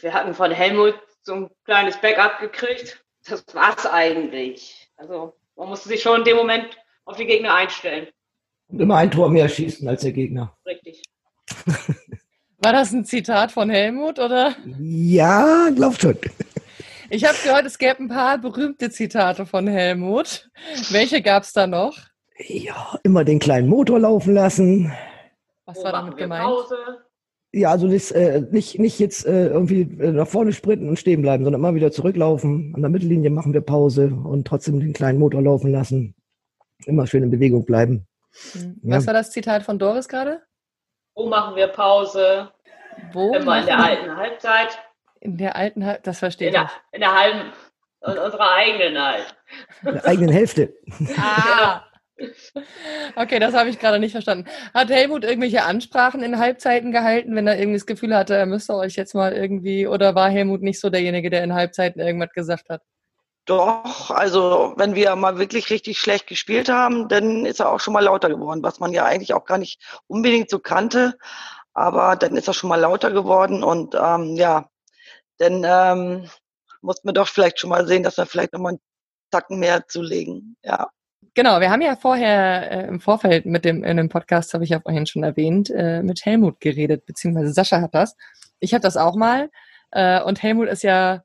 [0.00, 3.04] Wir hatten von Helmut so ein kleines Backup gekriegt.
[3.26, 4.92] Das war's eigentlich.
[4.96, 8.08] Also man musste sich schon in dem Moment auf die Gegner einstellen.
[8.68, 10.56] Und immer ein Tor mehr schießen als der Gegner.
[10.64, 11.02] Richtig.
[12.62, 14.56] War das ein Zitat von Helmut, oder?
[14.78, 16.18] Ja, glaub schon.
[17.10, 20.48] Ich habe gehört, es gäbe ein paar berühmte Zitate von Helmut.
[20.90, 21.98] Welche gab es da noch?
[22.38, 24.92] Ja, immer den kleinen Motor laufen lassen.
[25.66, 26.44] Was Wo war damit gemeint?
[26.44, 26.99] Pause?
[27.52, 31.20] Ja, also das, äh, nicht, nicht jetzt äh, irgendwie äh, nach vorne sprinten und stehen
[31.20, 32.72] bleiben, sondern immer wieder zurücklaufen.
[32.76, 36.14] An der Mittellinie machen wir Pause und trotzdem den kleinen Motor laufen lassen.
[36.86, 38.06] Immer schön in Bewegung bleiben.
[38.54, 38.78] Mhm.
[38.84, 39.08] Was ja.
[39.08, 40.42] war das Zitat von Doris gerade?
[41.16, 42.50] Wo machen wir Pause?
[43.12, 43.34] Wo?
[43.34, 44.78] Immer in der alten Halbzeit.
[45.20, 46.54] In der alten Halbzeit, das verstehe ich.
[46.54, 47.52] In der, in der halben,
[48.06, 49.36] in unserer eigenen halt.
[49.84, 50.72] In der eigenen Hälfte.
[51.16, 51.82] ah.
[53.16, 54.48] Okay, das habe ich gerade nicht verstanden.
[54.74, 58.74] Hat Helmut irgendwelche Ansprachen in Halbzeiten gehalten, wenn er irgendwie das Gefühl hatte, er müsste
[58.74, 62.68] euch jetzt mal irgendwie, oder war Helmut nicht so derjenige, der in Halbzeiten irgendwas gesagt
[62.68, 62.82] hat?
[63.46, 67.94] Doch, also wenn wir mal wirklich richtig schlecht gespielt haben, dann ist er auch schon
[67.94, 71.16] mal lauter geworden, was man ja eigentlich auch gar nicht unbedingt so kannte.
[71.72, 74.68] Aber dann ist er schon mal lauter geworden und ähm, ja,
[75.38, 76.30] dann ähm,
[76.82, 78.80] muss man doch vielleicht schon mal sehen, dass wir vielleicht nochmal einen
[79.30, 80.56] Tacken mehr zulegen.
[80.62, 80.90] Ja.
[81.34, 84.70] Genau, wir haben ja vorher äh, im Vorfeld mit dem in dem Podcast habe ich
[84.70, 88.16] ja vorhin schon erwähnt äh, mit Helmut geredet, beziehungsweise Sascha hat das.
[88.58, 89.50] Ich habe das auch mal
[89.92, 91.22] äh, und Helmut ist ja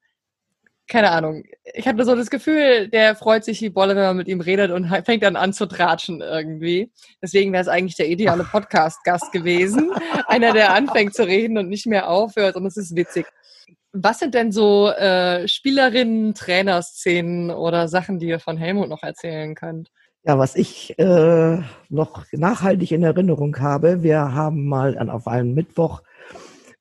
[0.88, 1.44] keine Ahnung.
[1.74, 4.70] Ich hatte so das Gefühl, der freut sich wie Bolle, wenn man mit ihm redet
[4.70, 6.92] und fängt dann an zu tratschen irgendwie.
[7.24, 9.92] Deswegen wäre es eigentlich der ideale Podcast-Gast gewesen.
[10.28, 13.26] Einer, der anfängt zu reden und nicht mehr aufhört und es ist witzig.
[13.98, 19.56] Was sind denn so äh, Spielerinnen, Trainerszenen oder Sachen, die ihr von Helmut noch erzählen
[19.56, 19.90] könnt?
[20.26, 25.54] Ja, was ich äh, noch nachhaltig in Erinnerung habe, wir haben mal an, auf einem
[25.54, 26.02] Mittwoch,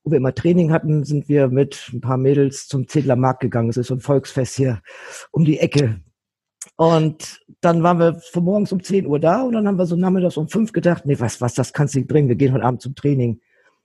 [0.02, 3.68] wo wir immer Training hatten, sind wir mit ein paar Mädels zum Zedler Markt gegangen.
[3.68, 4.82] Es ist so ein Volksfest hier
[5.30, 6.00] um die Ecke.
[6.76, 9.94] Und dann waren wir von morgens um 10 Uhr da und dann haben wir so
[9.94, 12.64] nachmittags um 5 gedacht, nee, was, was, das kannst du nicht bringen, wir gehen heute
[12.64, 13.40] Abend zum Training.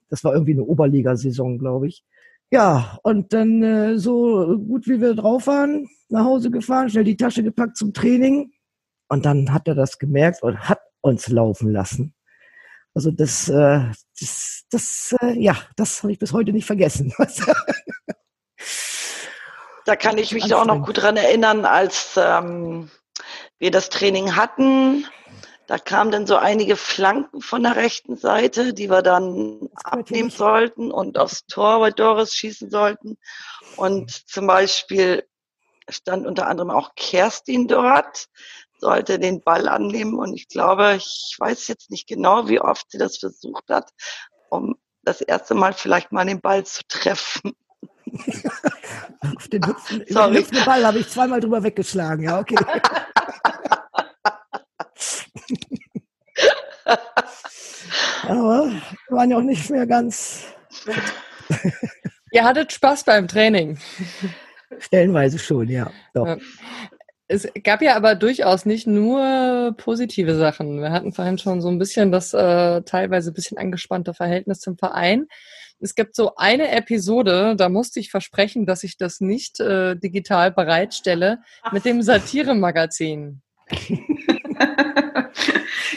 [0.09, 2.03] Das war irgendwie eine Oberligasaison, glaube ich.
[2.51, 7.17] Ja, und dann äh, so gut wie wir drauf waren, nach Hause gefahren, schnell die
[7.17, 8.51] Tasche gepackt zum Training.
[9.07, 12.15] Und dann hat er das gemerkt und hat uns laufen lassen.
[12.95, 13.81] Also das, äh,
[14.19, 17.13] das, das äh, ja, das habe ich bis heute nicht vergessen.
[19.85, 22.89] da kann ich mich auch noch gut dran erinnern, als ähm,
[23.59, 25.05] wir das Training hatten.
[25.69, 30.89] Da kamen dann so einige Flanken von der rechten Seite, die wir dann abnehmen sollten
[30.89, 33.19] und aufs Tor bei Doris schießen sollten.
[33.75, 35.27] Und zum Beispiel
[35.87, 38.25] stand unter anderem auch Kerstin dort,
[38.79, 40.15] sollte den Ball annehmen.
[40.17, 43.91] Und ich glaube, ich weiß jetzt nicht genau, wie oft sie das versucht hat,
[44.49, 47.55] um das erste Mal vielleicht mal den Ball zu treffen.
[49.35, 52.55] Auf den hüpfenden, den hüpfenden Ball habe ich zweimal drüber weggeschlagen, ja, okay.
[58.23, 60.45] Aber wir waren ja auch nicht mehr ganz.
[62.31, 63.77] Ihr hattet Spaß beim Training.
[64.77, 65.91] Stellenweise schon, ja.
[66.13, 66.37] Doch.
[67.27, 70.81] Es gab ja aber durchaus nicht nur positive Sachen.
[70.81, 74.77] Wir hatten vorhin schon so ein bisschen das äh, teilweise ein bisschen angespannte Verhältnis zum
[74.77, 75.27] Verein.
[75.79, 80.51] Es gibt so eine Episode, da musste ich versprechen, dass ich das nicht äh, digital
[80.51, 81.39] bereitstelle,
[81.71, 83.41] mit dem Satire-Magazin.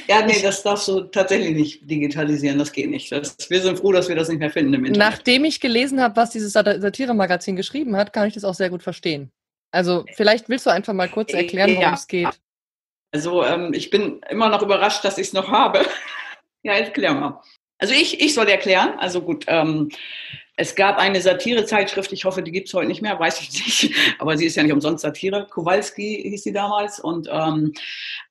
[0.08, 3.12] ja, nee, das darfst du tatsächlich nicht digitalisieren, das geht nicht.
[3.12, 5.12] Das, wir sind froh, dass wir das nicht mehr finden im Internet.
[5.12, 8.82] Nachdem ich gelesen habe, was dieses Satire-Magazin geschrieben hat, kann ich das auch sehr gut
[8.82, 9.30] verstehen.
[9.72, 11.94] Also vielleicht willst du einfach mal kurz erklären, worum ja.
[11.94, 12.28] es geht.
[13.12, 15.84] Also ähm, ich bin immer noch überrascht, dass ich es noch habe.
[16.62, 17.40] ja, erklär mal.
[17.78, 18.98] Also ich, ich soll erklären.
[18.98, 19.90] Also gut, ähm,
[20.56, 23.94] es gab eine Satirezeitschrift, ich hoffe, die gibt es heute nicht mehr, weiß ich nicht,
[24.18, 25.46] aber sie ist ja nicht umsonst Satire.
[25.50, 27.72] Kowalski hieß sie damals und ähm,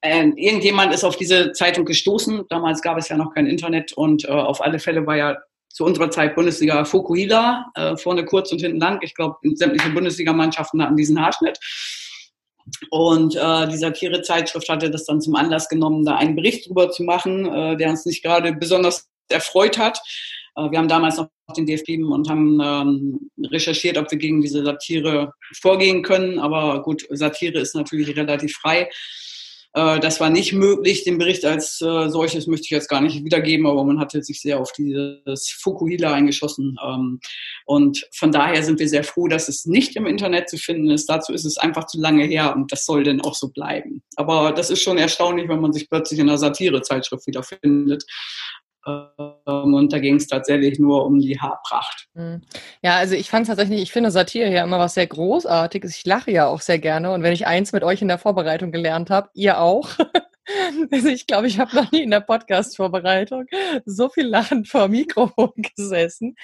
[0.02, 2.46] äh, irgendjemand ist auf diese Zeitung gestoßen.
[2.50, 5.38] Damals gab es ja noch kein Internet und äh, auf alle Fälle war ja
[5.70, 9.00] zu unserer Zeit Bundesliga Fokuhila, äh, vorne kurz und hinten lang.
[9.02, 11.60] Ich glaube, sämtliche Bundesligamannschaften hatten diesen Haarschnitt.
[12.92, 17.04] Und äh, die Satirezeitschrift hatte das dann zum Anlass genommen, da einen Bericht drüber zu
[17.04, 20.00] machen, äh, der uns nicht gerade besonders erfreut hat.
[20.56, 24.64] Äh, wir haben damals noch den DFB und haben ähm, recherchiert, ob wir gegen diese
[24.64, 26.40] Satire vorgehen können.
[26.40, 28.90] Aber gut, Satire ist natürlich relativ frei.
[29.74, 31.04] Äh, das war nicht möglich.
[31.04, 34.42] Den Bericht als äh, solches möchte ich jetzt gar nicht wiedergeben, aber man hatte sich
[34.42, 36.78] sehr auf dieses Fukuhila eingeschossen.
[36.86, 37.20] Ähm,
[37.66, 41.08] und von daher sind wir sehr froh, dass es nicht im Internet zu finden ist.
[41.08, 44.04] Dazu ist es einfach zu lange her und das soll denn auch so bleiben.
[44.16, 48.04] Aber das ist schon erstaunlich, wenn man sich plötzlich in einer Satirezeitschrift wiederfindet.
[48.88, 52.08] Ähm, und da ging es tatsächlich nur um die Haarpracht.
[52.16, 52.42] Hm.
[52.82, 55.96] Ja, also ich fand tatsächlich, ich finde Satire ja immer was sehr Großartiges.
[55.96, 57.12] Ich lache ja auch sehr gerne.
[57.12, 59.90] Und wenn ich eins mit euch in der Vorbereitung gelernt habe, ihr auch.
[60.92, 63.46] Also ich glaube, ich habe noch nie in der Podcast-Vorbereitung
[63.86, 66.36] so viel lachend vor Mikrofon gesessen.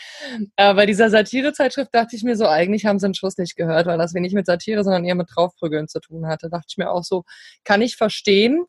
[0.56, 3.88] Aber bei dieser Satire-Zeitschrift dachte ich mir so, eigentlich haben sie einen Schuss nicht gehört,
[3.88, 6.50] weil das wenig mit Satire, sondern eher mit Draufprügeln zu tun hatte.
[6.50, 7.24] Dachte ich mir auch so,
[7.64, 8.66] kann ich verstehen,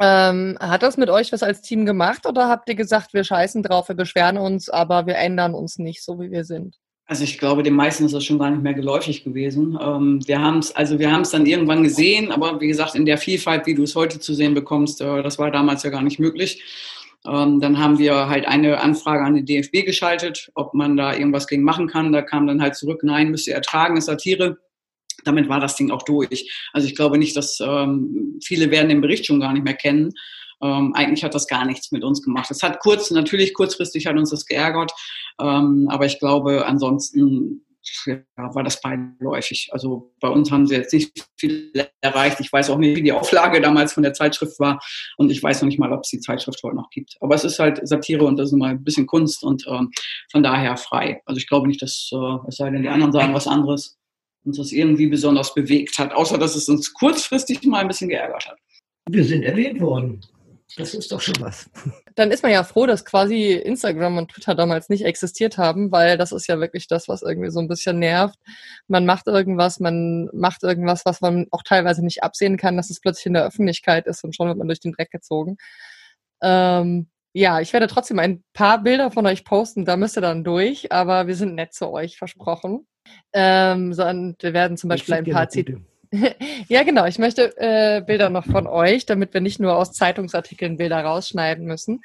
[0.00, 3.62] ähm, hat das mit euch was als Team gemacht oder habt ihr gesagt, wir scheißen
[3.62, 6.76] drauf, wir beschweren uns, aber wir ändern uns nicht so, wie wir sind?
[7.06, 9.78] Also ich glaube, den meisten ist das schon gar nicht mehr geläufig gewesen.
[9.80, 13.74] Ähm, wir haben es, also dann irgendwann gesehen, aber wie gesagt, in der Vielfalt, wie
[13.74, 16.62] du es heute zu sehen bekommst, äh, das war damals ja gar nicht möglich.
[17.26, 21.46] Ähm, dann haben wir halt eine Anfrage an den DFB geschaltet, ob man da irgendwas
[21.46, 22.12] gegen machen kann.
[22.12, 24.58] Da kam dann halt zurück, nein, müsst ihr ertragen, ist Satire
[25.24, 26.50] damit war das Ding auch durch.
[26.72, 30.12] Also ich glaube nicht, dass ähm, viele werden den Bericht schon gar nicht mehr kennen.
[30.60, 32.50] Ähm, eigentlich hat das gar nichts mit uns gemacht.
[32.50, 34.92] Es hat kurz, natürlich kurzfristig hat uns das geärgert,
[35.40, 37.64] ähm, aber ich glaube, ansonsten
[38.06, 39.68] ja, war das beiläufig.
[39.72, 42.40] Also bei uns haben sie jetzt nicht viel erreicht.
[42.40, 44.80] Ich weiß auch nicht, wie die Auflage damals von der Zeitschrift war
[45.16, 47.16] und ich weiß noch nicht mal, ob es die Zeitschrift heute noch gibt.
[47.20, 49.90] Aber es ist halt Satire und das ist mal ein bisschen Kunst und ähm,
[50.30, 51.22] von daher frei.
[51.24, 53.97] Also ich glaube nicht, dass, äh, es sei denn, die anderen sagen was anderes
[54.48, 58.46] uns das irgendwie besonders bewegt hat, außer dass es uns kurzfristig mal ein bisschen geärgert
[58.46, 58.58] hat.
[59.08, 60.20] Wir sind erwähnt worden.
[60.76, 61.68] Das ist doch schon was.
[62.14, 66.18] Dann ist man ja froh, dass quasi Instagram und Twitter damals nicht existiert haben, weil
[66.18, 68.38] das ist ja wirklich das, was irgendwie so ein bisschen nervt.
[68.86, 73.00] Man macht irgendwas, man macht irgendwas, was man auch teilweise nicht absehen kann, dass es
[73.00, 75.56] plötzlich in der Öffentlichkeit ist und schon wird man durch den Dreck gezogen.
[76.42, 80.44] Ähm, ja, ich werde trotzdem ein paar Bilder von euch posten, da müsst ihr dann
[80.44, 82.86] durch, aber wir sind nett zu euch, versprochen.
[83.32, 85.82] Ähm, sondern wir werden zum Beispiel ein paar Zitate.
[86.68, 87.04] ja, genau.
[87.06, 91.66] Ich möchte äh, Bilder noch von euch, damit wir nicht nur aus Zeitungsartikeln Bilder rausschneiden
[91.66, 92.00] müssen.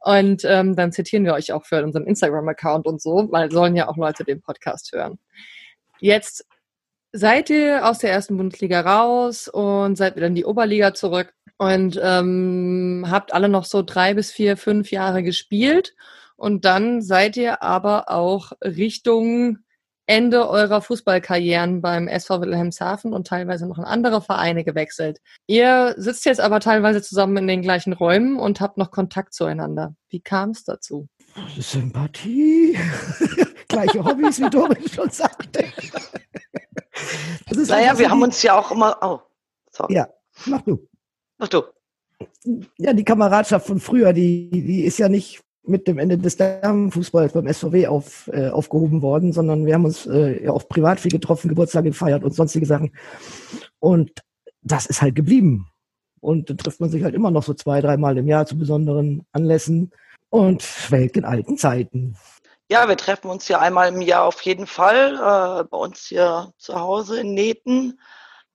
[0.00, 3.88] Und ähm, dann zitieren wir euch auch für unseren Instagram-Account und so, weil sollen ja
[3.88, 5.18] auch Leute den Podcast hören.
[5.98, 6.46] Jetzt
[7.12, 11.98] seid ihr aus der ersten Bundesliga raus und seid wieder in die Oberliga zurück und
[12.02, 15.94] ähm, habt alle noch so drei bis vier, fünf Jahre gespielt.
[16.36, 19.58] Und dann seid ihr aber auch Richtung
[20.06, 25.20] Ende eurer Fußballkarrieren beim SV Wilhelmshaven und teilweise noch in andere Vereine gewechselt.
[25.46, 29.94] Ihr sitzt jetzt aber teilweise zusammen in den gleichen Räumen und habt noch Kontakt zueinander.
[30.10, 31.08] Wie kam es dazu?
[31.58, 32.78] Sympathie,
[33.68, 35.64] gleiche Hobbys, wie Dorin schon sagte.
[37.50, 38.98] naja, wir haben uns ja auch immer.
[39.00, 39.20] Oh,
[39.70, 39.94] sorry.
[39.94, 40.08] Ja,
[40.46, 40.86] mach du.
[41.38, 41.62] Mach du.
[42.78, 47.32] Ja, die Kameradschaft von früher, die, die ist ja nicht mit dem Ende des Damenfußballs
[47.32, 51.10] beim SVW auf, äh, aufgehoben worden, sondern wir haben uns äh, ja auch privat viel
[51.10, 52.92] getroffen, Geburtstage gefeiert und sonstige Sachen.
[53.78, 54.10] Und
[54.62, 55.70] das ist halt geblieben.
[56.20, 59.26] Und dann trifft man sich halt immer noch so zwei, dreimal im Jahr zu besonderen
[59.32, 59.90] Anlässen
[60.30, 62.16] und schwelgt in alten Zeiten.
[62.70, 66.52] Ja, wir treffen uns ja einmal im Jahr auf jeden Fall äh, bei uns hier
[66.56, 68.00] zu Hause in Nähten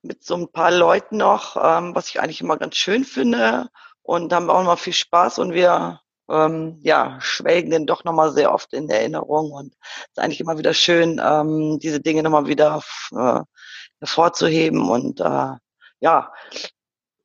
[0.02, 3.70] mit so ein paar Leuten noch, ähm, was ich eigentlich immer ganz schön finde.
[4.02, 6.00] Und haben auch immer viel Spaß und wir
[6.30, 9.52] ähm, ja, schwelgen den doch nochmal sehr oft in Erinnerung.
[9.52, 13.42] Und es ist eigentlich immer wieder schön, ähm, diese Dinge nochmal wieder äh,
[14.00, 14.90] hervorzuheben.
[14.90, 15.54] Und äh,
[16.00, 16.32] ja,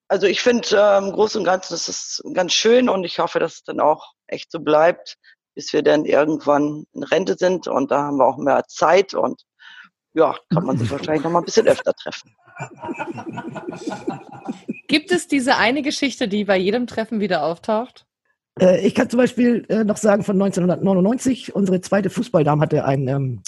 [0.08, 3.38] also ich finde äh, im Großen und Ganzen ist es ganz schön und ich hoffe,
[3.38, 5.16] dass es dann auch echt so bleibt,
[5.54, 9.42] bis wir dann irgendwann in Rente sind und da haben wir auch mehr Zeit und
[10.12, 12.34] ja, kann man sich wahrscheinlich noch mal ein bisschen öfter treffen.
[14.86, 18.06] Gibt es diese eine Geschichte, die bei jedem Treffen wieder auftaucht?
[18.60, 23.08] Äh, ich kann zum Beispiel äh, noch sagen von 1999, unsere zweite Fußballdame hatte ein
[23.08, 23.42] ähm,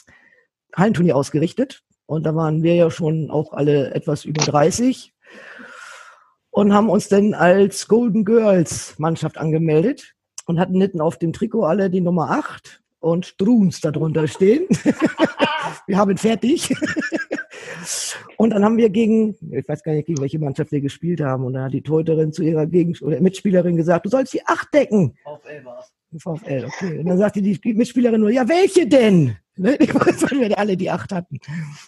[0.74, 5.12] Hallenturnier ausgerichtet und da waren wir ja schon auch alle etwas über 30
[6.50, 10.14] und haben uns dann als Golden Girls Mannschaft angemeldet
[10.46, 14.66] und hatten hinten auf dem Trikot alle die Nummer 8 und Struns darunter stehen.
[15.86, 16.74] wir haben fertig.
[18.36, 21.44] und dann haben wir gegen, ich weiß gar nicht, gegen welche Mannschaft wir gespielt haben.
[21.44, 24.74] Und dann hat die Torhüterin zu ihrer Gegen oder Mitspielerin gesagt, du sollst die 8
[24.74, 25.16] decken.
[25.24, 25.92] VfL war's.
[26.18, 26.98] VfL, okay.
[26.98, 29.36] Und dann sagte die Mitspielerin nur, ja, welche denn?
[29.56, 29.76] Ne?
[29.80, 31.38] Weil wir alle die 8 hatten.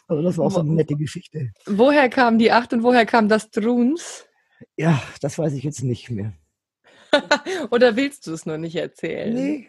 [0.06, 1.52] Also das war auch so eine nette Geschichte.
[1.66, 4.26] Woher kam die 8 und woher kam das Struns?
[4.76, 6.32] Ja, das weiß ich jetzt nicht mehr.
[7.70, 9.34] Oder willst du es nur nicht erzählen?
[9.34, 9.68] Nee.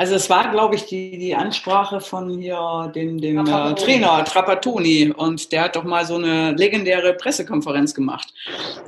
[0.00, 5.12] Also es war, glaube ich, die, die Ansprache von hier dem, dem äh, Trainer Trapattoni
[5.14, 8.32] und der hat doch mal so eine legendäre Pressekonferenz gemacht,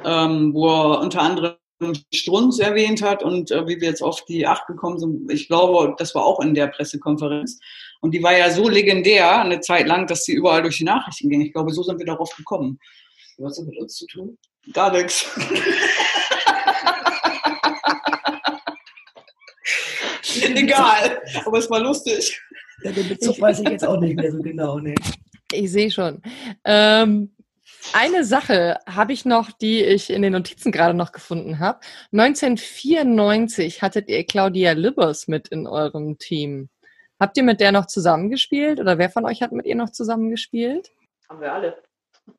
[0.06, 1.52] ähm, wo er unter anderem
[2.14, 5.94] Strunz erwähnt hat und äh, wie wir jetzt auf die Acht gekommen sind, ich glaube,
[5.98, 7.60] das war auch in der Pressekonferenz.
[8.00, 11.28] Und die war ja so legendär eine Zeit lang, dass sie überall durch die Nachrichten
[11.28, 11.42] ging.
[11.42, 12.78] Ich glaube, so sind wir darauf gekommen.
[13.36, 14.38] Was hat mit uns zu tun?
[14.72, 15.28] Gar nichts.
[20.56, 22.40] Egal, aber es war lustig.
[22.82, 24.78] Ja, den Bezug weiß ich jetzt auch nicht mehr so genau.
[24.78, 24.94] Nee.
[25.52, 26.22] Ich sehe schon.
[26.64, 27.34] Ähm,
[27.92, 31.80] eine Sache habe ich noch, die ich in den Notizen gerade noch gefunden habe.
[32.12, 36.68] 1994 hattet ihr Claudia Libbers mit in eurem Team.
[37.20, 40.90] Habt ihr mit der noch zusammengespielt oder wer von euch hat mit ihr noch zusammengespielt?
[41.28, 41.82] Haben wir alle.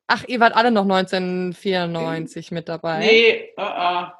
[0.06, 2.98] Ach, ihr wart alle noch 1994 mit dabei?
[2.98, 4.12] Nee, uh -uh.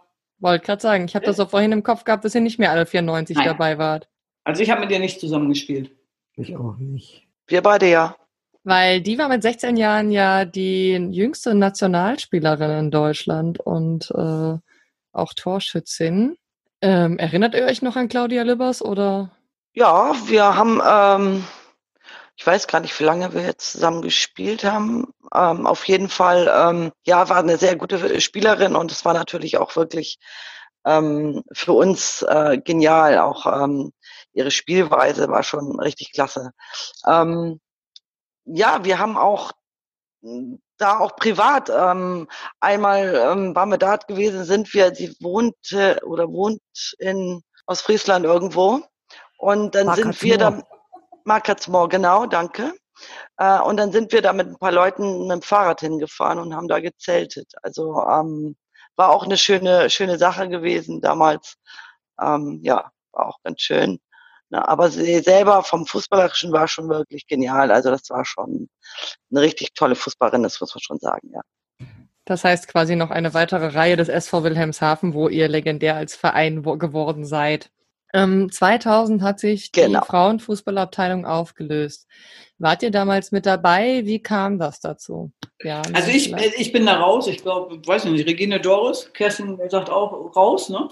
[0.45, 2.71] Wollte gerade sagen, ich habe das so vorhin im Kopf gehabt, dass ihr nicht mehr
[2.71, 3.47] alle 94 Nein.
[3.47, 4.09] dabei wart.
[4.45, 5.91] Also ich habe mit dir nicht zusammengespielt.
[6.37, 7.27] Ich auch nicht.
[7.47, 8.15] Wir beide ja.
[8.63, 14.59] Weil die war mit 16 Jahren ja die jüngste Nationalspielerin in Deutschland und äh,
[15.13, 16.37] auch Torschützin.
[16.83, 19.31] Ähm, erinnert ihr euch noch an Claudia Libbers oder?
[19.73, 21.45] Ja, wir haben ähm,
[22.37, 25.13] ich weiß gar nicht, wie lange wir jetzt zusammen gespielt haben.
[25.33, 29.57] Ähm, auf jeden Fall, ähm, ja, war eine sehr gute Spielerin und es war natürlich
[29.59, 30.19] auch wirklich
[30.85, 33.19] ähm, für uns äh, genial.
[33.19, 33.93] Auch ähm,
[34.33, 36.51] ihre Spielweise war schon richtig klasse.
[37.07, 37.61] Ähm,
[38.45, 39.53] ja, wir haben auch
[40.23, 42.29] hm, da auch privat ähm,
[42.59, 46.61] einmal ähm, waren wir dort gewesen, sind wir, sie wohnte oder wohnt
[46.99, 48.81] in Ostfriesland irgendwo.
[49.39, 50.65] Und dann sind wir
[51.25, 52.75] da, Marketsmoor, genau, danke.
[53.39, 56.55] Äh, und dann sind wir da mit ein paar Leuten mit dem Fahrrad hingefahren und
[56.55, 57.53] haben da gezeltet.
[57.63, 58.57] Also ähm,
[58.97, 61.57] war auch eine schöne, schöne Sache gewesen damals.
[62.21, 63.99] Ähm, ja, war auch ganz schön.
[64.51, 67.73] Na, aber sie selber vom Fußballerischen war schon wirklich genial.
[67.73, 68.69] Also das war schon
[69.31, 71.41] eine richtig tolle Fußballerin, das muss man schon sagen, ja.
[72.27, 76.63] Das heißt quasi noch eine weitere Reihe des SV Wilhelmshaven, wo ihr legendär als Verein
[76.63, 77.71] geworden seid.
[78.15, 80.01] Ähm, 2000 hat sich genau.
[80.01, 82.07] die Frauenfußballabteilung aufgelöst.
[82.59, 84.03] Wart ihr damals mit dabei?
[84.05, 85.33] Wie kam das dazu?
[85.63, 87.27] Ja, also ich, ich bin da raus.
[87.27, 90.89] Ich glaube, weiß nicht, Regine Doris, Kerstin sagt auch raus, ne?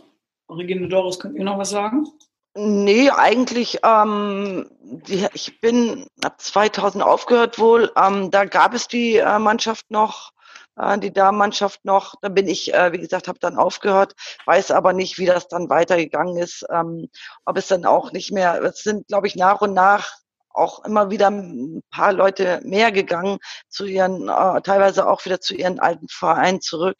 [0.50, 2.08] Regine Doris, könnt ihr noch was sagen?
[2.54, 4.68] Nee, eigentlich, ähm,
[5.06, 7.90] ich bin ab 2000 aufgehört wohl.
[7.96, 10.31] Ähm, da gab es die äh, Mannschaft noch
[10.76, 12.14] die Damenmannschaft noch.
[12.22, 14.14] Da bin ich, äh, wie gesagt, habe dann aufgehört,
[14.46, 16.64] weiß aber nicht, wie das dann weitergegangen ist.
[16.70, 17.08] Ähm,
[17.44, 20.22] ob es dann auch nicht mehr, es sind, glaube ich, nach und nach
[20.54, 25.54] auch immer wieder ein paar Leute mehr gegangen zu ihren, äh, teilweise auch wieder zu
[25.54, 26.98] ihren alten Vereinen zurück.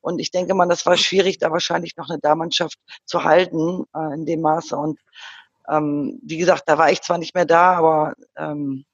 [0.00, 4.14] Und ich denke mal, das war schwierig, da wahrscheinlich noch eine Damenmannschaft zu halten äh,
[4.14, 4.76] in dem Maße.
[4.76, 5.00] Und
[5.68, 8.84] ähm, wie gesagt, da war ich zwar nicht mehr da, aber ähm,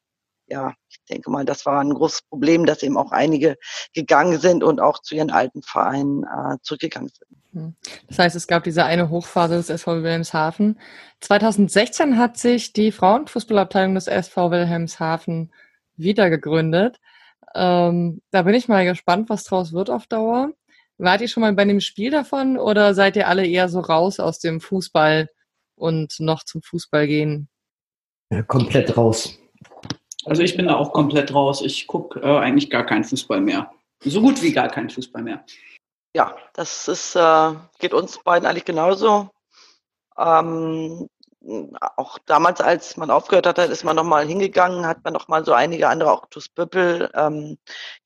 [0.50, 3.56] ja, ich denke mal, das war ein großes Problem, dass eben auch einige
[3.94, 7.40] gegangen sind und auch zu ihren alten Vereinen äh, zurückgegangen sind.
[7.52, 7.76] Hm.
[8.08, 10.78] Das heißt, es gab diese eine Hochphase des SV Wilhelmshaven.
[11.20, 15.52] 2016 hat sich die Frauenfußballabteilung des SV Wilhelmshaven
[15.96, 16.98] wieder gegründet.
[17.54, 20.50] Ähm, da bin ich mal gespannt, was draus wird auf Dauer.
[20.98, 24.20] Wart ihr schon mal bei einem Spiel davon oder seid ihr alle eher so raus
[24.20, 25.28] aus dem Fußball
[25.74, 27.48] und noch zum Fußball gehen?
[28.30, 29.39] Ja, komplett raus.
[30.24, 31.62] Also ich bin da auch komplett raus.
[31.62, 33.70] Ich gucke äh, eigentlich gar keinen Fußball mehr.
[34.04, 35.44] So gut wie gar keinen Fußball mehr.
[36.14, 39.30] Ja, das ist, äh, geht uns beiden eigentlich genauso.
[40.18, 41.08] Ähm,
[41.96, 45.88] auch damals, als man aufgehört hatte, ist man nochmal hingegangen, hat man nochmal so einige
[45.88, 47.56] andere, auch TuS Büppel ähm,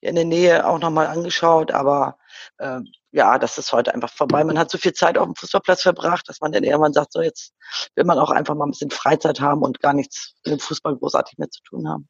[0.01, 2.17] in der Nähe auch nochmal angeschaut, aber
[2.59, 2.81] äh,
[3.11, 4.45] ja, das ist heute einfach vorbei.
[4.45, 7.23] Man hat so viel Zeit auf dem Fußballplatz verbracht, dass man dann irgendwann sagt, so
[7.23, 7.53] jetzt
[7.97, 10.97] will man auch einfach mal ein bisschen Freizeit haben und gar nichts mit dem Fußball
[10.97, 12.09] großartig mehr zu tun haben.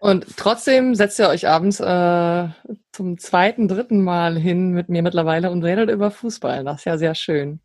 [0.00, 2.48] Und trotzdem setzt ihr euch abends äh,
[2.90, 6.64] zum zweiten, dritten Mal hin mit mir mittlerweile und redet über Fußball.
[6.64, 7.60] Das ist ja sehr schön.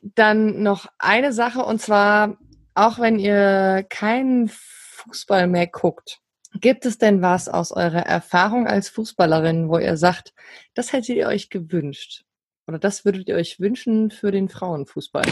[0.00, 2.38] Dann noch eine Sache und zwar,
[2.74, 6.20] auch wenn ihr keinen Fußball mehr guckt,
[6.60, 10.32] gibt es denn was aus eurer Erfahrung als Fußballerin, wo ihr sagt,
[10.74, 12.24] das hättet ihr euch gewünscht?
[12.66, 15.24] Oder das würdet ihr euch wünschen für den Frauenfußball?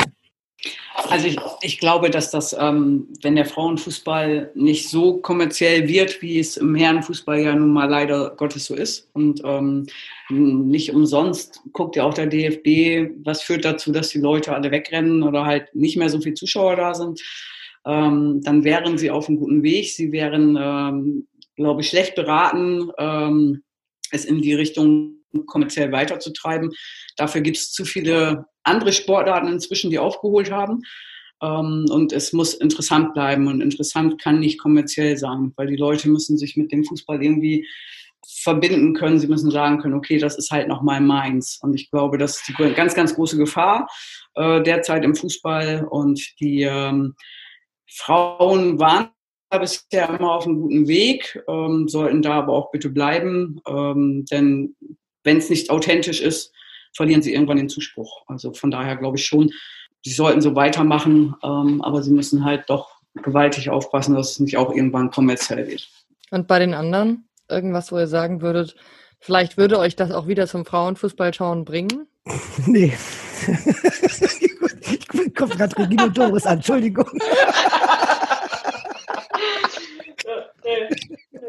[1.09, 6.39] Also ich, ich glaube, dass das, ähm, wenn der Frauenfußball nicht so kommerziell wird, wie
[6.39, 9.87] es im Herrenfußball ja nun mal leider Gottes so ist und ähm,
[10.31, 15.23] nicht umsonst guckt ja auch der DFB, was führt dazu, dass die Leute alle wegrennen
[15.23, 17.21] oder halt nicht mehr so viele Zuschauer da sind,
[17.87, 19.91] ähm, dann wären sie auf einem guten Weg.
[19.91, 23.63] Sie wären, ähm, glaube ich, schlecht beraten, ähm,
[24.11, 26.71] es in die Richtung kommerziell weiterzutreiben.
[27.17, 30.83] Dafür gibt es zu viele andere Sportarten inzwischen, die aufgeholt haben.
[31.43, 33.47] Ähm, und es muss interessant bleiben.
[33.47, 37.67] Und interessant kann nicht kommerziell sein, weil die Leute müssen sich mit dem Fußball irgendwie
[38.27, 39.19] verbinden können.
[39.19, 41.59] Sie müssen sagen können, okay, das ist halt nochmal meins.
[41.63, 43.89] Und ich glaube, das ist die ganz, ganz große Gefahr
[44.35, 45.87] äh, derzeit im Fußball.
[45.89, 47.15] Und die ähm,
[47.87, 49.09] Frauen waren
[49.59, 54.75] bisher immer auf einem guten Weg, ähm, sollten da aber auch bitte bleiben, ähm, denn
[55.23, 56.53] wenn es nicht authentisch ist,
[56.95, 58.23] verlieren sie irgendwann den Zuspruch.
[58.27, 59.51] Also von daher glaube ich schon,
[60.03, 64.57] sie sollten so weitermachen, ähm, aber sie müssen halt doch gewaltig aufpassen, dass es nicht
[64.57, 65.89] auch irgendwann kommerziell wird.
[66.31, 67.29] Und bei den anderen?
[67.49, 68.75] Irgendwas, wo ihr sagen würdet,
[69.21, 72.07] vielleicht würde euch das auch wieder zum Frauenfußballschauen bringen?
[72.67, 72.93] nee.
[74.81, 77.07] ich komme gerade Regino Doris an, Entschuldigung.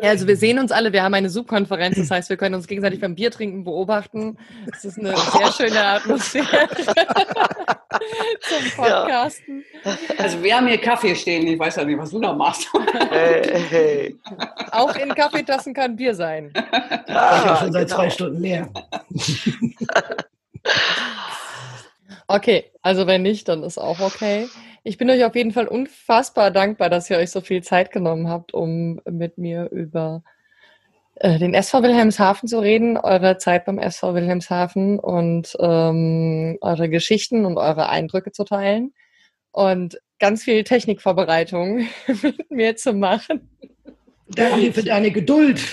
[0.02, 2.68] Ja, also wir sehen uns alle, wir haben eine Subkonferenz, das heißt, wir können uns
[2.68, 4.38] gegenseitig beim Bier trinken beobachten.
[4.70, 6.68] Das ist eine sehr schöne Atmosphäre
[8.42, 9.64] zum Podcasten.
[9.84, 9.98] Ja.
[10.18, 12.70] Also wir haben hier Kaffee stehen, ich weiß ja nicht, was du da machst.
[13.10, 14.16] Hey, hey.
[14.72, 16.52] Auch in Kaffeetassen kann Bier sein.
[17.08, 18.00] Ah, ich habe schon seit genau.
[18.00, 18.70] zwei Stunden leer.
[22.28, 24.48] Okay, also wenn nicht, dann ist auch okay.
[24.88, 28.30] Ich bin euch auf jeden Fall unfassbar dankbar, dass ihr euch so viel Zeit genommen
[28.30, 30.22] habt, um mit mir über
[31.16, 37.46] äh, den SV Wilhelmshaven zu reden, eure Zeit beim SV Wilhelmshaven und ähm, eure Geschichten
[37.46, 38.94] und eure Eindrücke zu teilen
[39.52, 41.88] und ganz viel Technikvorbereitung
[42.22, 43.50] mit mir zu machen.
[44.28, 45.64] Danke für deine Geduld.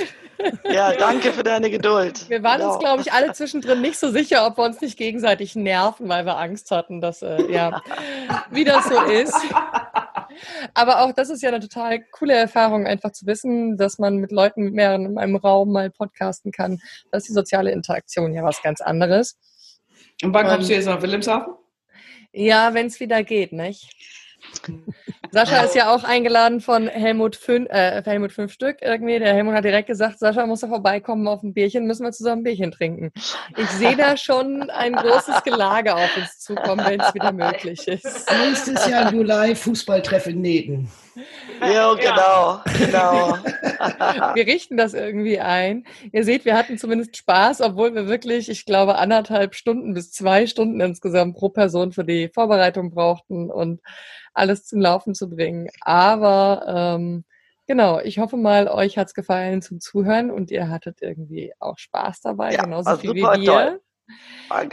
[0.65, 2.29] Ja, danke für deine Geduld.
[2.29, 2.73] Wir waren genau.
[2.73, 6.25] uns, glaube ich, alle zwischendrin nicht so sicher, ob wir uns nicht gegenseitig nerven, weil
[6.25, 7.83] wir Angst hatten, dass, äh, ja,
[8.51, 9.37] wie das so ist.
[10.75, 14.33] Aber auch das ist ja eine total coole Erfahrung, einfach zu wissen, dass man mit
[14.33, 16.81] Leuten mit mehreren in einem Raum mal podcasten kann.
[17.11, 19.39] Das ist die soziale Interaktion ja was ganz anderes.
[20.23, 21.55] Und wann kommst du jetzt nach Wilhelmshaven?
[22.33, 23.91] Ja, wenn es wieder geht, nicht?
[25.31, 29.19] Sascha ist ja auch eingeladen von Helmut fünf, äh, Helmut fünf Stück irgendwie.
[29.19, 32.43] Der Helmut hat direkt gesagt, Sascha muss da vorbeikommen auf ein Bierchen, müssen wir zusammen
[32.43, 33.13] ein Bierchen trinken.
[33.57, 38.31] Ich sehe da schon ein großes Gelage auf uns zukommen, wenn es wieder möglich ist.
[38.47, 40.91] Nächstes Jahr im Juli Fußballtreff in Neten.
[41.61, 43.37] Ja, genau, genau.
[44.35, 45.85] wir richten das irgendwie ein.
[46.13, 50.47] Ihr seht, wir hatten zumindest Spaß, obwohl wir wirklich, ich glaube, anderthalb Stunden bis zwei
[50.47, 53.81] Stunden insgesamt pro Person für die Vorbereitung brauchten und
[54.35, 55.69] alles zum Laufen zu bringen.
[55.83, 57.25] Aber ähm,
[57.67, 62.23] genau, ich hoffe mal, euch hat's gefallen zum Zuhören und ihr hattet irgendwie auch Spaß
[62.23, 63.81] dabei, ja, genauso viel wie wir.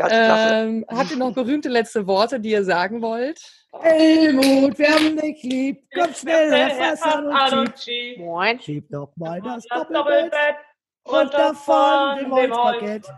[0.10, 3.40] Ähm, habt ihr noch berühmte letzte Worte, die ihr sagen wollt?
[3.82, 5.84] Helmut, wir haben dich lieb.
[5.94, 8.18] Komm schnell, fass an und schieb.
[8.18, 8.60] Moin.
[8.60, 10.56] Schieb doch mal das Doppelbett.
[11.04, 13.06] und davon dem Holzparkett.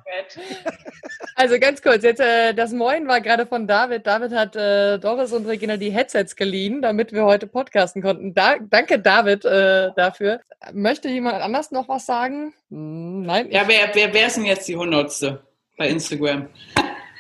[1.36, 4.05] Also ganz kurz, jetzt äh, das Moin war gerade von David.
[4.05, 8.34] David hat äh, Doris und Regina die Headsets geliehen, damit wir heute podcasten konnten.
[8.36, 10.41] Da, danke David äh, dafür.
[10.74, 12.53] Möchte jemand anders noch was sagen?
[12.69, 13.49] Hm, nein.
[13.49, 15.41] Ja, wer, wer, wer ist denn jetzt die Hundertste
[15.82, 16.47] bei Instagram?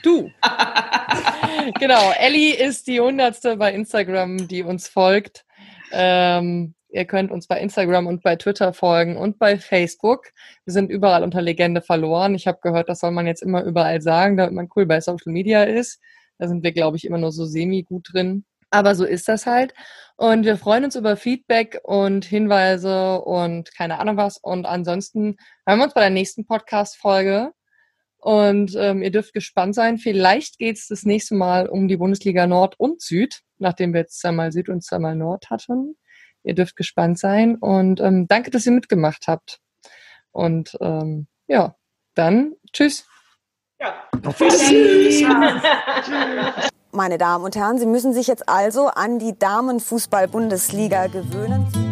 [0.03, 0.29] Du.
[1.79, 5.45] genau, Ellie ist die Hundertste bei Instagram, die uns folgt.
[5.91, 10.27] Ähm, Ihr könnt uns bei Instagram und bei Twitter folgen und bei Facebook.
[10.65, 12.35] Wir sind überall unter Legende verloren.
[12.35, 15.31] Ich habe gehört, das soll man jetzt immer überall sagen, damit man cool bei Social
[15.31, 15.99] Media ist.
[16.37, 18.43] Da sind wir, glaube ich, immer nur so semi gut drin.
[18.69, 19.73] Aber so ist das halt.
[20.17, 24.37] Und wir freuen uns über Feedback und Hinweise und keine Ahnung was.
[24.37, 27.53] Und ansonsten hören wir uns bei der nächsten Podcast-Folge.
[28.21, 29.97] Und ähm, ihr dürft gespannt sein.
[29.97, 34.19] Vielleicht geht es das nächste Mal um die Bundesliga Nord und Süd, nachdem wir jetzt
[34.19, 35.95] zweimal Süd und zweimal Nord hatten.
[36.43, 39.59] Ihr dürft gespannt sein und ähm, danke, dass ihr mitgemacht habt.
[40.31, 41.75] Und ähm, ja,
[42.13, 43.07] dann tschüss.
[43.79, 44.07] Ja.
[44.37, 45.23] Tschüss.
[46.91, 51.90] Meine Damen und Herren, Sie müssen sich jetzt also an die Damenfußball-Bundesliga gewöhnen.